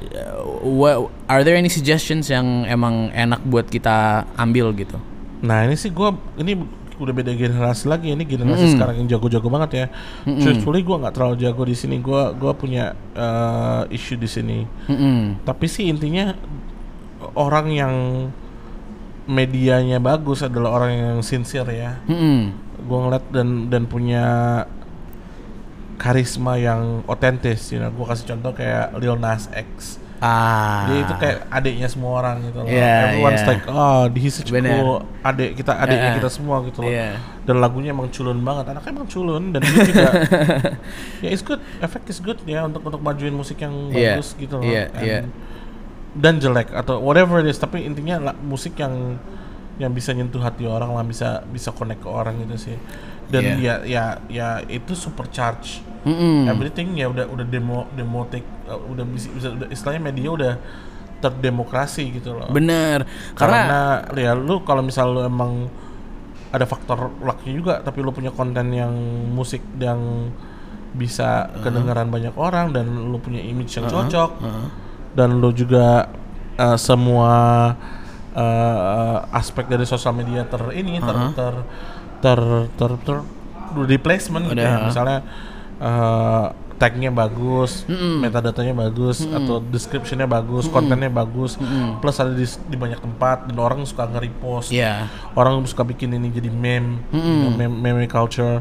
what, 0.64 1.12
are 1.28 1.44
there 1.44 1.60
any 1.60 1.68
suggestions 1.68 2.32
yang 2.32 2.64
emang 2.64 3.12
enak 3.12 3.44
buat 3.44 3.68
kita 3.68 4.24
ambil 4.40 4.72
gitu? 4.72 4.96
Nah 5.44 5.68
ini 5.68 5.76
sih 5.76 5.92
gue 5.92 6.10
ini 6.40 6.56
udah 6.94 7.12
beda 7.12 7.36
generasi 7.36 7.92
lagi 7.92 8.16
ini 8.16 8.24
generasi 8.24 8.80
sekarang 8.80 9.04
yang 9.04 9.12
jago-jago 9.12 9.52
banget 9.52 9.72
ya. 9.76 9.86
Truthfully 10.24 10.88
gue 10.88 10.96
nggak 11.04 11.12
terlalu 11.12 11.36
jago 11.44 11.68
di 11.68 11.76
sini. 11.76 12.00
Gue 12.00 12.32
gua 12.40 12.56
punya 12.56 12.96
uh, 13.20 13.84
issue 13.92 14.16
di 14.16 14.30
sini. 14.32 14.64
Mm-mm. 14.88 15.44
Tapi 15.44 15.66
sih 15.68 15.92
intinya 15.92 16.32
orang 17.36 17.68
yang 17.76 17.94
medianya 19.28 20.00
bagus 20.00 20.48
adalah 20.48 20.80
orang 20.80 20.92
yang 20.96 21.20
sincere 21.20 21.76
ya. 21.76 22.00
Mm-mm. 22.08 22.56
Gue 22.88 22.98
ngeliat 23.04 23.26
dan 23.36 23.68
dan 23.68 23.84
punya 23.84 24.24
karisma 26.04 26.60
yang 26.60 27.00
otentis. 27.08 27.72
You 27.72 27.80
know, 27.80 27.88
gue 27.90 28.04
kasih 28.04 28.36
contoh 28.36 28.52
kayak 28.52 28.92
Lil 29.00 29.16
Nas 29.16 29.48
X. 29.56 30.04
Ah. 30.24 30.88
Dia 30.88 31.04
itu 31.04 31.14
kayak 31.20 31.38
adiknya 31.52 31.88
semua 31.92 32.24
orang 32.24 32.48
gitu 32.48 32.64
loh. 32.64 32.68
Iya, 32.72 32.96
Everyone's 33.12 33.44
iya. 33.44 33.50
like, 33.52 33.64
oh, 33.68 34.08
he's 34.16 34.32
such 34.32 34.48
cool 34.56 35.04
adik 35.20 35.52
kita, 35.60 35.76
adiknya 35.76 36.16
Iya. 36.16 36.18
kita 36.24 36.30
semua 36.32 36.64
gitu 36.64 36.80
loh. 36.80 36.92
Iya. 36.92 37.20
Dan 37.44 37.60
lagunya 37.60 37.92
emang 37.92 38.08
culun 38.08 38.40
banget. 38.40 38.72
Anaknya 38.72 38.92
emang 38.96 39.08
culun 39.12 39.44
dan 39.52 39.60
dia 39.68 39.84
juga, 39.84 40.12
ya 41.24 41.28
it's 41.28 41.44
good, 41.44 41.60
efek 41.84 42.08
is 42.08 42.24
good 42.24 42.40
ya 42.48 42.64
untuk 42.64 42.88
untuk 42.88 43.04
majuin 43.04 43.36
musik 43.36 43.60
yang 43.60 43.92
Iya, 43.92 44.16
bagus 44.16 44.32
gitu 44.40 44.60
loh. 44.60 44.64
And- 44.64 44.92
iya. 45.04 45.28
Dan 46.16 46.40
jelek 46.40 46.72
atau 46.72 47.04
whatever 47.04 47.44
it 47.44 47.52
is, 47.52 47.60
tapi 47.60 47.84
intinya 47.84 48.32
lah, 48.32 48.36
musik 48.40 48.80
yang 48.80 49.20
yang 49.76 49.92
bisa 49.92 50.16
nyentuh 50.16 50.40
hati 50.40 50.64
orang 50.64 50.96
lah, 50.96 51.04
bisa 51.04 51.44
bisa 51.52 51.76
connect 51.76 52.00
ke 52.00 52.08
orang 52.08 52.40
gitu 52.48 52.72
sih. 52.72 52.78
Dan 53.28 53.60
Iya. 53.60 53.84
ya 53.84 53.84
ya 53.84 54.06
ya 54.32 54.48
itu 54.72 54.96
supercharge 54.96 55.84
Mm-mm. 56.04 56.52
everything 56.52 57.00
ya 57.00 57.08
udah 57.08 57.26
udah 57.32 57.46
demo 57.48 57.88
demotik 57.96 58.44
uh, 58.68 58.76
udah 58.76 59.06
bisa, 59.08 59.32
udah 59.32 59.68
istilahnya 59.72 60.04
media 60.04 60.30
udah 60.36 60.54
terdemokrasi 61.24 62.20
gitu 62.20 62.36
loh 62.36 62.52
Bener. 62.52 63.08
Karena, 63.40 64.04
karena, 64.12 64.20
ya 64.20 64.32
lu 64.36 64.60
kalau 64.68 64.84
misal 64.84 65.16
lu 65.16 65.24
emang 65.24 65.72
ada 66.52 66.68
faktor 66.68 67.16
lucknya 67.24 67.54
juga 67.56 67.74
tapi 67.80 68.04
lu 68.04 68.12
punya 68.12 68.30
konten 68.30 68.76
yang 68.76 68.92
musik 69.32 69.64
yang 69.80 70.30
bisa 70.94 71.50
kedengaran 71.66 72.14
banyak 72.14 72.36
orang 72.38 72.70
dan 72.70 72.86
lu 72.86 73.18
punya 73.18 73.42
image 73.42 73.74
yang 73.80 73.90
cocok 73.90 74.38
dan 75.18 75.42
lu 75.42 75.50
juga 75.50 76.06
uh, 76.60 76.78
semua 76.78 77.34
uh, 78.38 79.18
aspek 79.34 79.66
dari 79.66 79.86
sosial 79.90 80.14
media 80.14 80.46
ter 80.46 80.62
ini 80.78 81.02
ter 81.02 81.18
ter 81.34 81.56
ter 82.22 82.40
ter, 82.78 82.92
ter, 83.02 83.18
di 83.90 83.98
placement 83.98 84.54
gitu 84.54 84.62
ya. 84.62 84.78
Udah. 84.78 84.86
misalnya 84.86 85.20
uh, 85.84 86.56
tagnya 86.74 87.12
bagus, 87.12 87.88
metadatanya 88.18 88.74
bagus, 88.74 89.24
atau 89.24 89.60
descriptionnya 89.62 90.26
bagus, 90.26 90.68
kontennya 90.68 91.08
bagus, 91.08 91.56
plus 92.00 92.18
ada 92.18 92.32
di, 92.32 92.44
di 92.44 92.76
banyak 92.76 93.00
tempat 93.00 93.48
dan 93.48 93.56
orang 93.56 93.84
suka 93.84 94.04
nge-repost, 94.06 94.72
Iya. 94.72 95.08
orang 95.32 95.64
suka 95.64 95.84
bikin 95.84 96.12
ini 96.12 96.28
jadi 96.28 96.48
meme, 96.48 97.00
you 97.10 97.20
know, 97.20 97.52
meme, 97.54 97.76
meme 97.78 98.04
culture, 98.06 98.60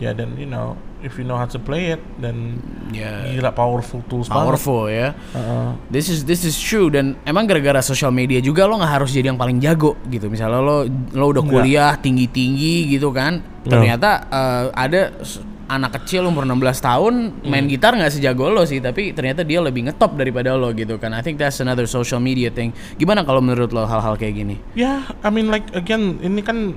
ya 0.00 0.10
dan 0.10 0.32
you 0.34 0.48
know 0.48 0.74
if 1.04 1.14
you 1.14 1.22
know 1.22 1.36
how 1.36 1.44
to 1.44 1.60
play 1.60 1.92
it 1.92 2.00
dan 2.16 2.56
Ya. 2.90 3.28
gila 3.30 3.52
powerful 3.52 4.00
tools 4.04 4.26
banget. 4.26 4.40
powerful 4.42 4.82
ya. 4.88 5.12
Heeh. 5.30 5.68
This 5.88 6.08
is 6.08 6.24
this 6.24 6.42
is 6.42 6.56
true 6.56 6.88
dan 6.88 7.20
emang 7.22 7.44
gara-gara 7.44 7.78
sosial 7.80 8.10
media 8.10 8.40
juga 8.40 8.64
lo 8.64 8.76
nggak 8.76 8.92
harus 8.98 9.12
jadi 9.12 9.30
yang 9.30 9.38
paling 9.38 9.60
jago 9.60 9.94
gitu. 10.08 10.26
Misalnya 10.26 10.58
lo 10.58 10.88
lo 11.12 11.24
udah 11.28 11.44
kuliah 11.44 11.94
tinggi-tinggi 11.94 12.90
gitu 12.90 13.12
kan. 13.12 13.38
Ternyata 13.62 14.10
eh, 14.26 14.64
ada 14.74 15.00
s- 15.20 15.44
anak 15.70 16.02
kecil 16.02 16.26
umur 16.26 16.42
16 16.42 16.58
tahun 16.82 17.14
main 17.46 17.64
Hmm. 17.64 17.70
gitar 17.70 17.94
nggak 17.94 18.10
sejago 18.10 18.50
lo 18.50 18.66
sih, 18.66 18.82
tapi 18.82 19.14
ternyata 19.14 19.46
dia 19.46 19.62
lebih 19.62 19.86
ngetop 19.86 20.18
daripada 20.18 20.58
lo 20.58 20.74
gitu 20.74 20.98
kan. 20.98 21.14
I 21.14 21.22
think 21.22 21.38
that's 21.38 21.62
another 21.62 21.86
social 21.86 22.18
media 22.18 22.50
thing. 22.50 22.74
Gimana 22.98 23.22
kalau 23.22 23.38
menurut 23.38 23.70
lo 23.70 23.86
hal-hal 23.86 24.18
kayak 24.18 24.34
gini? 24.34 24.56
Ya, 24.74 25.06
I 25.22 25.30
mean 25.30 25.46
like 25.46 25.70
again 25.70 26.18
ini 26.20 26.42
kan 26.42 26.74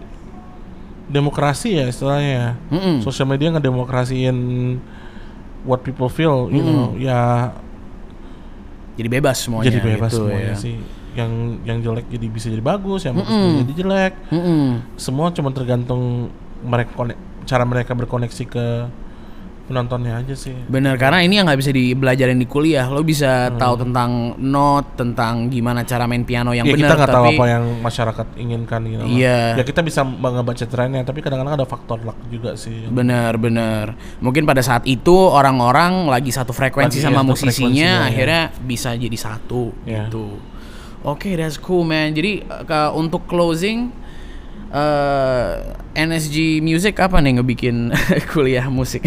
demokrasi 1.10 1.76
ya 1.76 1.90
istilahnya. 1.90 2.56
Mm-mm. 2.70 3.02
Sosial 3.02 3.26
media 3.26 3.50
ngedemokrasiin 3.52 4.38
what 5.66 5.82
people 5.82 6.08
feel, 6.08 6.48
you 6.48 6.62
know. 6.62 6.94
Ya 6.96 7.52
Jadi 8.94 9.10
bebas 9.10 9.42
semuanya 9.42 9.74
jadi 9.74 9.80
bebas 9.82 10.14
gitu 10.14 10.30
semuanya 10.30 10.54
ya. 10.54 10.56
sih. 10.56 10.78
Yang 11.14 11.32
yang 11.66 11.78
jelek 11.82 12.06
jadi 12.10 12.26
bisa 12.30 12.46
jadi 12.46 12.62
bagus, 12.62 13.02
yang 13.04 13.18
bagus 13.18 13.34
bisa 13.34 13.58
jadi 13.66 13.74
jelek. 13.74 14.14
Mm-mm. 14.30 14.66
Semua 14.98 15.34
cuma 15.34 15.50
tergantung 15.50 16.30
mereka 16.62 16.94
konek, 16.94 17.18
cara 17.44 17.64
mereka 17.64 17.92
berkoneksi 17.92 18.44
ke 18.46 18.66
penontonnya 19.64 20.20
aja 20.20 20.36
sih. 20.36 20.52
Bener 20.68 21.00
karena 21.00 21.24
ini 21.24 21.40
yang 21.40 21.48
nggak 21.48 21.56
bisa 21.56 21.72
dibelajarin 21.72 22.36
di 22.36 22.44
kuliah. 22.44 22.92
Lo 22.92 23.00
bisa 23.00 23.48
Hmm. 23.48 23.56
tahu 23.56 23.76
tentang 23.80 24.36
not, 24.36 25.00
tentang 25.00 25.48
gimana 25.48 25.88
cara 25.88 26.04
main 26.04 26.28
piano 26.28 26.52
yang 26.52 26.68
ya 26.68 26.76
benar. 26.76 26.84
kita 26.84 26.94
nggak 27.00 27.14
tahu 27.16 27.26
apa 27.32 27.46
yang 27.48 27.64
masyarakat 27.80 28.28
inginkan 28.36 28.80
gitu. 28.84 29.04
Iya. 29.08 29.56
Ya 29.56 29.64
kita 29.64 29.80
bisa 29.80 30.04
ngebaca 30.04 30.66
trennya, 30.68 31.08
tapi 31.08 31.24
kadang-kadang 31.24 31.56
ada 31.56 31.64
faktor 31.64 32.04
luck 32.04 32.20
juga 32.28 32.60
sih. 32.60 32.92
Bener 32.92 33.40
bener. 33.40 33.96
Mungkin 34.20 34.44
pada 34.44 34.60
saat 34.60 34.84
itu 34.84 35.16
orang-orang 35.16 36.12
lagi 36.12 36.36
satu 36.36 36.52
frekuensi 36.52 37.00
Lagi 37.00 37.08
sama 37.08 37.24
satu 37.24 37.30
musisinya, 37.32 37.48
frekuensinya, 37.56 37.92
ya. 38.04 38.10
akhirnya 38.12 38.42
bisa 38.68 38.90
jadi 39.00 39.16
satu 39.18 39.72
Ya. 39.88 40.12
gitu. 40.12 40.44
Oke, 41.04 41.36
that's 41.36 41.56
cool 41.56 41.88
man. 41.88 42.12
Jadi 42.12 42.44
eh, 42.44 42.64
ke, 42.68 42.80
untuk 42.92 43.24
closing 43.28 43.92
eh 44.74 45.54
NSG 45.94 46.66
Music 46.66 46.98
apa 46.98 47.22
nih 47.22 47.38
ngebikin 47.38 47.94
kuliah 48.34 48.66
musik? 48.74 49.06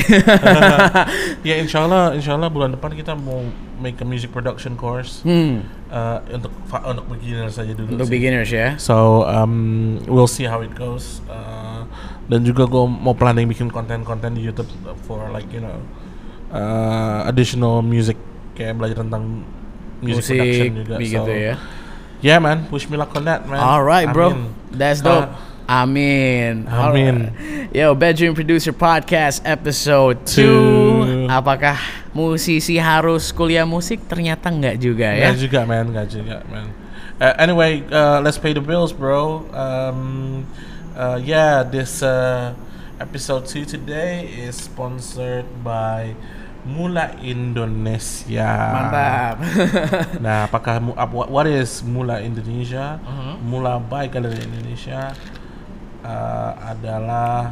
ya 1.49 1.59
insya 1.59 1.83
Allah, 1.83 2.15
insya 2.15 2.39
Allah 2.39 2.47
bulan 2.47 2.79
depan 2.79 2.95
kita 2.95 3.19
mau 3.19 3.43
make 3.83 3.99
a 3.99 4.07
music 4.07 4.31
production 4.31 4.79
course 4.79 5.27
hmm, 5.27 5.67
uh, 5.91 6.23
untuk 6.31 6.55
untuk 6.71 7.07
beginners 7.11 7.59
saja 7.59 7.75
dulu. 7.75 7.99
untuk 7.99 8.07
sih. 8.07 8.15
beginners 8.15 8.51
ya. 8.55 8.79
So 8.79 9.27
um, 9.27 9.99
we'll 10.07 10.31
see 10.31 10.47
how 10.47 10.63
it 10.63 10.71
goes. 10.79 11.19
Uh, 11.27 11.83
dan 12.31 12.47
juga 12.47 12.71
gue 12.71 12.87
mau 12.87 13.19
planning 13.19 13.51
bikin 13.51 13.67
konten-konten 13.67 14.39
di 14.39 14.47
YouTube 14.47 14.71
for 15.03 15.27
like 15.35 15.51
you 15.51 15.63
know 15.63 15.83
uh, 16.55 17.27
additional 17.27 17.83
music 17.83 18.15
kayak 18.55 18.79
belajar 18.79 19.03
tentang 19.03 19.43
music, 19.99 20.39
production 20.39 20.75
juga. 20.87 20.95
begitu 21.03 21.27
so, 21.27 21.35
ya. 21.35 21.55
Yeah 22.25 22.39
man, 22.39 22.71
wish 22.71 22.87
me 22.87 22.95
luck 22.95 23.11
on 23.19 23.27
that 23.27 23.45
man. 23.51 23.59
Alright, 23.59 24.09
bro. 24.15 24.47
That's 24.71 25.03
Uh, 25.03 25.27
dope. 25.27 25.56
Amin. 25.67 26.63
Amin. 26.71 27.35
Yo, 27.75 27.91
Bedroom 27.99 28.39
Producer 28.39 28.71
Podcast 28.71 29.43
episode 29.43 30.23
2. 30.23 30.39
Two. 30.39 31.27
Apakah 31.27 31.75
musisi 32.15 32.79
harus 32.79 33.35
kuliah 33.35 33.67
musik? 33.67 34.07
Ternyata 34.07 34.47
enggak 34.47 34.79
juga 34.79 35.11
ya. 35.11 35.35
Nggak 35.35 35.43
juga 35.43 35.61
man, 35.67 35.85
nggak 35.91 36.09
juga 36.09 36.37
man. 36.47 36.71
Uh, 37.19 37.35
anyway, 37.43 37.83
uh, 37.91 38.23
let's 38.23 38.39
pay 38.39 38.55
the 38.55 38.63
bills, 38.63 38.95
bro. 38.95 39.43
Um, 39.51 40.47
uh, 40.95 41.19
yeah, 41.19 41.67
this 41.67 41.99
uh, 41.99 42.55
episode 43.03 43.51
two 43.51 43.67
today 43.67 44.23
is 44.23 44.55
sponsored 44.55 45.51
by 45.67 46.15
Mula 46.63 47.19
Indonesia. 47.27 48.47
Mantap. 48.71 49.35
Nah, 50.23 50.47
apakah 50.47 50.79
ap- 50.95 51.11
what- 51.11 51.31
what 51.31 51.47
is 51.51 51.83
Mula 51.83 52.23
Indonesia? 52.23 53.03
Uh-huh. 53.03 53.35
Mula 53.43 53.83
by 53.83 54.07
Galeri 54.07 54.47
Indonesia 54.47 55.11
uh, 56.07 56.51
adalah 56.63 57.51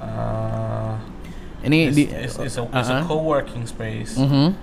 uh, 0.00 0.96
Ini 1.58 1.90
is, 1.90 1.94
di 1.94 2.04
is, 2.06 2.34
is 2.38 2.54
a, 2.56 2.62
is 2.70 2.88
a 2.88 2.96
Uh-huh. 2.96 3.02
co-working 3.04 3.66
space. 3.66 4.14
Mhm. 4.16 4.54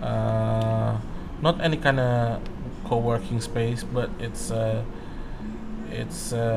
Uh, 0.00 0.96
not 1.38 1.60
any 1.60 1.76
kind 1.76 2.00
of 2.00 2.40
co-working 2.88 3.38
space, 3.38 3.84
but 3.84 4.08
it's 4.18 4.48
a 4.48 4.80
it's 5.92 6.32
a 6.32 6.48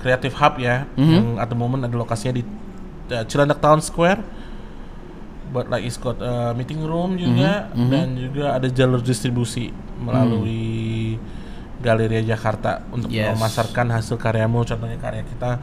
creative 0.00 0.32
hub 0.34 0.56
ya. 0.56 0.88
Mhm. 0.96 1.12
Yang 1.12 1.26
at 1.38 1.48
the 1.52 1.58
moment 1.58 1.84
ada 1.84 1.92
lokasinya 1.92 2.40
di 2.40 2.44
uh, 3.12 3.24
Cilandak 3.28 3.60
Town 3.60 3.84
Square. 3.84 4.24
But 5.48 5.68
like 5.68 5.84
it's 5.84 5.96
got 5.96 6.20
a 6.20 6.52
meeting 6.52 6.80
room 6.84 7.16
juga 7.16 7.68
Mhm, 7.72 7.76
mhm. 7.76 7.88
dan 7.88 8.06
juga 8.16 8.44
ada 8.52 8.68
jalur 8.68 9.00
distribusi 9.00 9.68
melalui 9.96 10.87
Galeria 11.78 12.22
Jakarta 12.24 12.82
untuk 12.90 13.10
Yes. 13.10 13.34
memasarkan 13.38 13.90
hasil 13.94 14.18
karyamu, 14.18 14.66
contohnya 14.66 14.98
karya 14.98 15.22
kita 15.22 15.62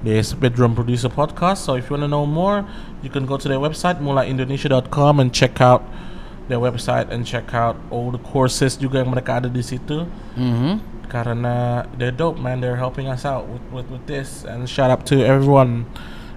di 0.00 0.16
Bedroom 0.40 0.72
Producer 0.72 1.12
Podcast. 1.12 1.68
So 1.68 1.76
if 1.76 1.92
you 1.92 2.00
want 2.00 2.08
to 2.08 2.10
know 2.10 2.24
more, 2.24 2.64
you 3.04 3.12
can 3.12 3.28
go 3.28 3.36
to 3.36 3.46
their 3.46 3.60
website 3.60 4.00
mulaindonesia.com 4.00 5.20
and 5.20 5.28
check 5.28 5.60
out 5.60 5.84
their 6.48 6.56
website 6.58 7.12
and 7.12 7.28
check 7.28 7.52
out 7.52 7.76
all 7.92 8.08
the 8.10 8.18
courses 8.24 8.80
juga 8.80 9.04
yang 9.04 9.12
mereka 9.12 9.44
ada 9.44 9.48
di 9.52 9.60
situ. 9.60 10.08
Mhm. 10.40 10.80
Karena 11.10 11.84
they're 11.98 12.14
dope 12.14 12.38
man, 12.40 12.62
they're 12.64 12.78
helping 12.80 13.10
us 13.10 13.26
out 13.26 13.44
with 13.50 13.60
with, 13.74 13.86
with 13.92 14.04
this 14.08 14.46
and 14.48 14.64
shout 14.70 14.88
out 14.88 15.04
to 15.04 15.20
everyone 15.20 15.84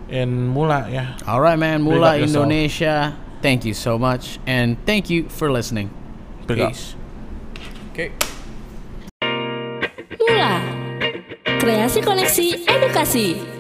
in 0.10 0.50
Mula 0.52 0.90
ya. 0.92 1.16
Alright 1.30 1.58
man, 1.62 1.86
Mula 1.86 2.18
up 2.18 2.20
yourself. 2.20 2.44
Indonesia. 2.50 3.14
Thank 3.46 3.64
you 3.64 3.74
so 3.78 3.96
much 4.02 4.40
and 4.50 4.76
thank 4.84 5.08
you 5.14 5.30
for 5.30 5.48
listening. 5.54 5.94
Big 6.50 6.60
up. 6.60 6.74
Peace. 6.74 6.98
Okay. 7.94 8.33
Kreasi 11.64 12.02
koneksi 12.02 12.68
edukasi. 12.68 13.53